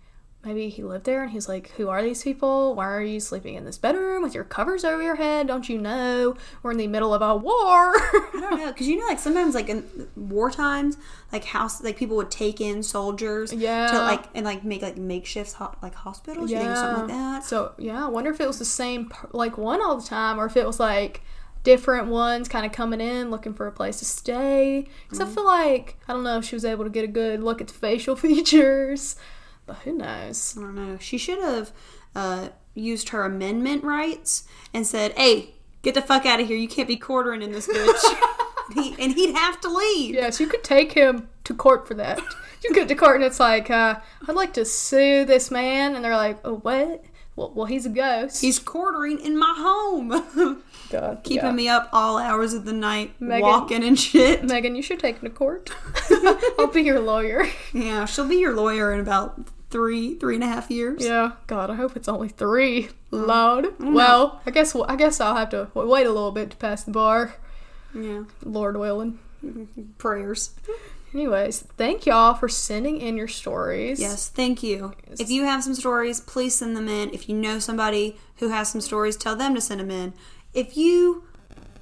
maybe 0.47 0.69
he 0.69 0.83
lived 0.83 1.05
there 1.05 1.23
and 1.23 1.31
he's 1.33 1.49
like, 1.49 1.71
Who 1.73 1.89
are 1.89 2.03
these 2.03 2.23
people? 2.23 2.75
Why 2.75 2.87
are 2.87 3.03
you 3.03 3.21
sleeping 3.21 3.55
in 3.57 3.65
this 3.65 3.77
bedroom 3.77 4.23
with 4.23 4.35
your 4.35 4.45
covers 4.45 4.85
over 4.85 5.03
your 5.03 5.17
head? 5.17 5.47
Don't 5.49 5.69
you 5.69 5.77
know 5.79 6.37
we're 6.63 6.71
in 6.71 6.79
the 6.79 6.87
middle 6.87 7.13
of 7.13 7.21
a 7.21 7.37
war? 7.37 7.53
I 7.97 8.31
don't 8.41 8.59
know 8.59 8.69
because 8.73 8.87
you 8.89 8.97
know, 8.99 9.07
like 9.07 9.19
sometimes, 9.19 9.55
like 9.55 9.69
in 9.69 10.09
war 10.17 10.51
times, 10.51 10.97
like 11.33 11.45
house, 11.45 11.83
like 11.83 11.97
people 11.97 12.17
would 12.17 12.31
take 12.31 12.61
in 12.61 12.83
soldiers, 12.83 13.53
Yeah. 13.53 13.89
to 13.91 13.99
like 13.99 14.25
and 14.35 14.47
like 14.47 14.65
make 14.65 14.81
like 14.83 14.97
makeshifts, 14.97 15.55
ho- 15.55 15.75
like 15.83 15.95
hospitals, 15.95 16.51
you 16.51 16.57
think, 16.59 16.71
or 16.71 16.77
something 16.77 17.03
like 17.09 17.09
that. 17.09 17.45
So 17.45 17.73
yeah, 17.79 18.07
I 18.07 18.09
wonder 18.09 18.31
if 18.31 18.41
it 18.41 18.47
was 18.47 18.59
the 18.59 18.65
same 18.65 19.11
like 19.33 19.59
one 19.59 19.83
all 19.83 19.97
the 19.97 20.07
time, 20.07 20.39
or 20.41 20.47
if 20.47 20.57
it 20.57 20.67
was 20.67 20.79
like 20.81 21.23
different 21.65 22.07
ones 22.07 22.49
kind 22.49 22.65
of 22.65 22.71
coming 22.71 23.01
in 23.01 23.29
looking 23.29 23.53
for 23.53 23.67
a 23.67 23.73
place 23.73 23.99
to 23.99 24.05
stay. 24.05 24.87
Because 25.09 25.19
Mm-hmm. 25.19 25.31
I 25.33 25.35
feel 25.35 25.45
like 25.45 25.97
I 26.07 26.13
don't 26.13 26.23
know 26.23 26.39
if 26.39 26.45
she 26.45 26.55
was 26.55 26.65
able 26.65 26.85
to 26.85 26.91
get 26.91 27.03
a 27.03 27.09
good 27.09 27.43
look 27.43 27.61
at 27.61 27.67
the 27.67 27.75
facial 27.75 28.15
features, 28.27 29.17
but 29.67 29.77
who 29.79 29.93
knows? 29.93 30.55
I 30.57 30.61
don't 30.61 30.75
know. 30.75 30.99
She 30.99 31.19
should 31.19 31.39
have 31.39 31.73
uh, 32.15 32.49
used 32.75 33.11
her 33.11 33.25
amendment 33.25 33.85
rights 33.85 34.45
and 34.73 34.87
said, 34.87 35.13
"Hey, 35.13 35.55
get 35.83 35.95
the 35.95 36.03
fuck 36.03 36.25
out 36.25 36.41
of 36.41 36.47
here! 36.47 36.57
You 36.57 36.69
can't 36.69 36.89
be 36.89 36.97
quartering 36.97 37.43
in 37.43 37.53
this 37.53 37.69
bitch." 37.69 38.19
he, 38.75 38.95
and 38.99 39.13
he'd 39.13 39.35
have 39.35 39.61
to 39.61 39.69
leave. 39.69 40.15
Yes, 40.15 40.41
you 40.41 40.47
could 40.47 40.65
take 40.65 40.93
him 40.93 41.29
to 41.45 41.55
court 41.55 41.87
for 41.87 41.95
that. 41.95 42.21
You 42.65 42.75
get 42.75 42.89
to 42.89 42.95
court 42.95 43.17
and 43.17 43.25
it's 43.25 43.39
like, 43.39 43.71
uh, 43.71 43.97
I'd 44.27 44.35
like 44.35 44.55
to 44.55 44.65
sue 44.65 45.25
this 45.25 45.51
man, 45.51 45.95
and 45.95 46.05
they're 46.05 46.17
like, 46.17 46.39
oh 46.45 46.57
what? 46.57 47.05
Well, 47.37 47.53
well 47.55 47.67
he's 47.67 47.87
a 47.87 47.91
ghost. 47.91 48.41
He's 48.41 48.59
quartering 48.59 49.21
in 49.21 49.39
my 49.39 49.55
home, 49.57 50.63
God, 50.91 51.21
keeping 51.25 51.45
yeah. 51.45 51.53
me 51.53 51.69
up 51.69 51.89
all 51.93 52.19
hours 52.19 52.55
of 52.55 52.65
the 52.65 52.73
night, 52.73 53.15
Megan- 53.21 53.43
walking 53.43 53.85
and 53.85 53.99
shit. 53.99 54.43
Megan, 54.45 54.75
you 54.75 54.83
should 54.83 54.99
take 54.99 55.17
him 55.17 55.29
to 55.29 55.31
court. 55.31 55.71
I'll 56.59 56.69
be 56.69 56.83
your 56.83 57.01
lawyer. 57.01 57.47
Yeah, 57.73 58.07
she'll 58.07 58.29
be 58.29 58.37
your 58.37 58.55
lawyer 58.55 58.93
in 58.93 59.01
about 59.01 59.39
three, 59.71 60.15
three 60.15 60.37
and 60.37 60.45
a 60.45 60.49
half 60.49 60.71
years. 60.71 61.05
Yeah, 61.05 61.33
God, 61.47 61.71
I 61.71 61.75
hope 61.75 61.97
it's 61.97 62.09
only 62.09 62.29
three. 62.29 62.89
Mm. 63.13 63.27
Lord. 63.27 63.75
Well, 63.79 64.41
I 64.47 64.51
guess 64.51 64.75
I 64.75 64.97
guess 64.97 65.21
I'll 65.21 65.37
have 65.37 65.51
to 65.51 65.69
wait 65.75 66.07
a 66.07 66.13
little 66.13 66.33
bit 66.33 66.51
to 66.51 66.57
pass 66.57 66.85
the 66.85 66.91
bar. 66.91 67.35
Yeah. 67.95 68.25
Lord 68.45 68.77
willing. 68.77 69.19
Mm-hmm. 69.45 69.83
Prayers. 69.99 70.51
Anyways, 71.15 71.61
thank 71.79 72.05
y'all 72.05 72.35
for 72.35 72.49
sending 72.49 73.01
in 73.01 73.17
your 73.17 73.29
stories. 73.29 74.01
Yes, 74.01 74.29
thank 74.29 74.63
you. 74.63 74.93
If 75.19 75.31
you 75.31 75.45
have 75.45 75.65
some 75.65 75.75
stories, 75.75 76.21
please 76.21 76.57
send 76.57 76.77
them 76.77 76.89
in. 76.89 77.11
If 77.15 77.29
you 77.29 77.35
know 77.35 77.59
somebody 77.59 78.19
who 78.37 78.49
has 78.49 78.71
some 78.71 78.83
stories, 78.83 79.17
tell 79.17 79.37
them 79.37 79.55
to 79.55 79.61
send 79.61 79.81
them 79.81 79.91
in. 79.91 80.13
If 80.53 80.77
you 80.77 81.25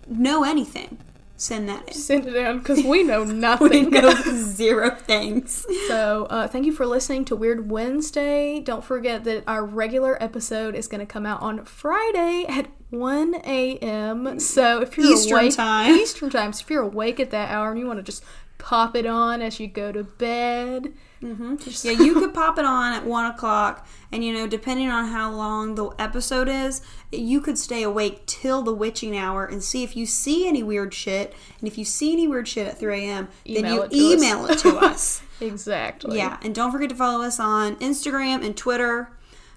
know 0.06 0.44
anything, 0.44 0.98
send 1.36 1.68
that 1.68 1.88
in. 1.88 1.94
Send 1.94 2.26
it 2.26 2.34
in 2.34 2.58
because 2.58 2.82
we 2.84 3.02
know 3.02 3.24
nothing. 3.24 3.90
We 3.90 4.00
know 4.00 4.14
zero 4.34 4.90
things. 4.90 5.66
So, 5.88 6.26
uh, 6.30 6.48
thank 6.48 6.66
you 6.66 6.72
for 6.72 6.86
listening 6.86 7.24
to 7.26 7.36
Weird 7.36 7.70
Wednesday. 7.70 8.60
Don't 8.60 8.84
forget 8.84 9.24
that 9.24 9.44
our 9.46 9.64
regular 9.64 10.22
episode 10.22 10.74
is 10.74 10.86
going 10.86 11.00
to 11.00 11.06
come 11.06 11.26
out 11.26 11.42
on 11.42 11.64
Friday 11.64 12.46
at 12.48 12.68
1 12.90 13.34
a.m. 13.44 14.38
So, 14.38 14.80
if 14.80 14.96
you're 14.96 15.06
Eastern 15.06 15.38
awake, 15.38 15.56
time. 15.56 15.94
Eastern 15.94 16.30
time. 16.30 16.52
So, 16.52 16.62
if 16.62 16.70
you're 16.70 16.82
awake 16.82 17.20
at 17.20 17.30
that 17.30 17.50
hour 17.50 17.70
and 17.70 17.78
you 17.78 17.86
want 17.86 17.98
to 17.98 18.02
just 18.02 18.24
pop 18.58 18.96
it 18.96 19.06
on 19.06 19.42
as 19.42 19.60
you 19.60 19.66
go 19.66 19.92
to 19.92 20.04
bed, 20.04 20.92
Mm-hmm. 21.24 21.56
Yeah, 21.88 21.92
you 22.04 22.14
could 22.14 22.34
pop 22.34 22.58
it 22.58 22.64
on 22.64 22.92
at 22.92 23.04
one 23.06 23.24
o'clock, 23.26 23.86
and 24.12 24.22
you 24.24 24.32
know, 24.32 24.46
depending 24.46 24.90
on 24.90 25.06
how 25.08 25.32
long 25.32 25.74
the 25.74 25.86
episode 25.98 26.48
is, 26.48 26.82
you 27.10 27.40
could 27.40 27.56
stay 27.58 27.82
awake 27.82 28.26
till 28.26 28.60
the 28.62 28.74
witching 28.74 29.16
hour 29.16 29.44
and 29.46 29.62
see 29.62 29.82
if 29.82 29.96
you 29.96 30.04
see 30.06 30.46
any 30.46 30.62
weird 30.62 30.92
shit. 30.92 31.34
And 31.58 31.66
if 31.66 31.78
you 31.78 31.84
see 31.84 32.12
any 32.12 32.28
weird 32.28 32.46
shit 32.46 32.68
at 32.68 32.78
3 32.78 33.04
a.m., 33.06 33.28
then 33.46 33.64
you 33.72 33.82
it 33.82 33.90
to 33.90 33.96
us. 33.96 34.12
email 34.22 34.46
it 34.46 34.58
to 34.58 34.76
us. 34.76 35.22
exactly. 35.40 36.18
Yeah, 36.18 36.38
and 36.42 36.54
don't 36.54 36.70
forget 36.70 36.90
to 36.90 36.94
follow 36.94 37.24
us 37.24 37.40
on 37.40 37.76
Instagram 37.76 38.44
and 38.44 38.56
Twitter. 38.56 39.10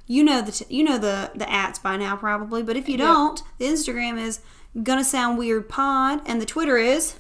You 0.06 0.24
know 0.24 0.42
the 0.42 0.54
t- 0.54 0.66
you 0.70 0.86
know 0.86 0.98
the 0.98 1.32
the 1.36 1.50
ads 1.52 1.80
by 1.80 1.98
now 1.98 2.16
probably, 2.16 2.64
but 2.64 2.78
if 2.78 2.88
you 2.88 2.98
don't, 2.98 3.44
the 3.58 3.66
Instagram 3.66 4.18
is 4.18 4.40
gonna 4.84 5.04
sound 5.04 5.38
weird 5.38 5.68
pod, 5.68 6.22
and 6.26 6.40
the 6.42 6.46
Twitter 6.46 6.78
is. 6.78 7.16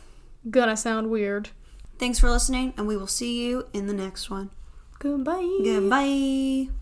Gonna 0.49 0.77
sound 0.77 1.09
weird. 1.09 1.49
Thanks 1.99 2.19
for 2.19 2.29
listening, 2.29 2.73
and 2.77 2.87
we 2.87 2.95
will 2.95 3.07
see 3.07 3.45
you 3.45 3.67
in 3.73 3.87
the 3.87 3.93
next 3.93 4.29
one. 4.29 4.51
Goodbye. 4.99 5.59
Goodbye. 5.63 6.69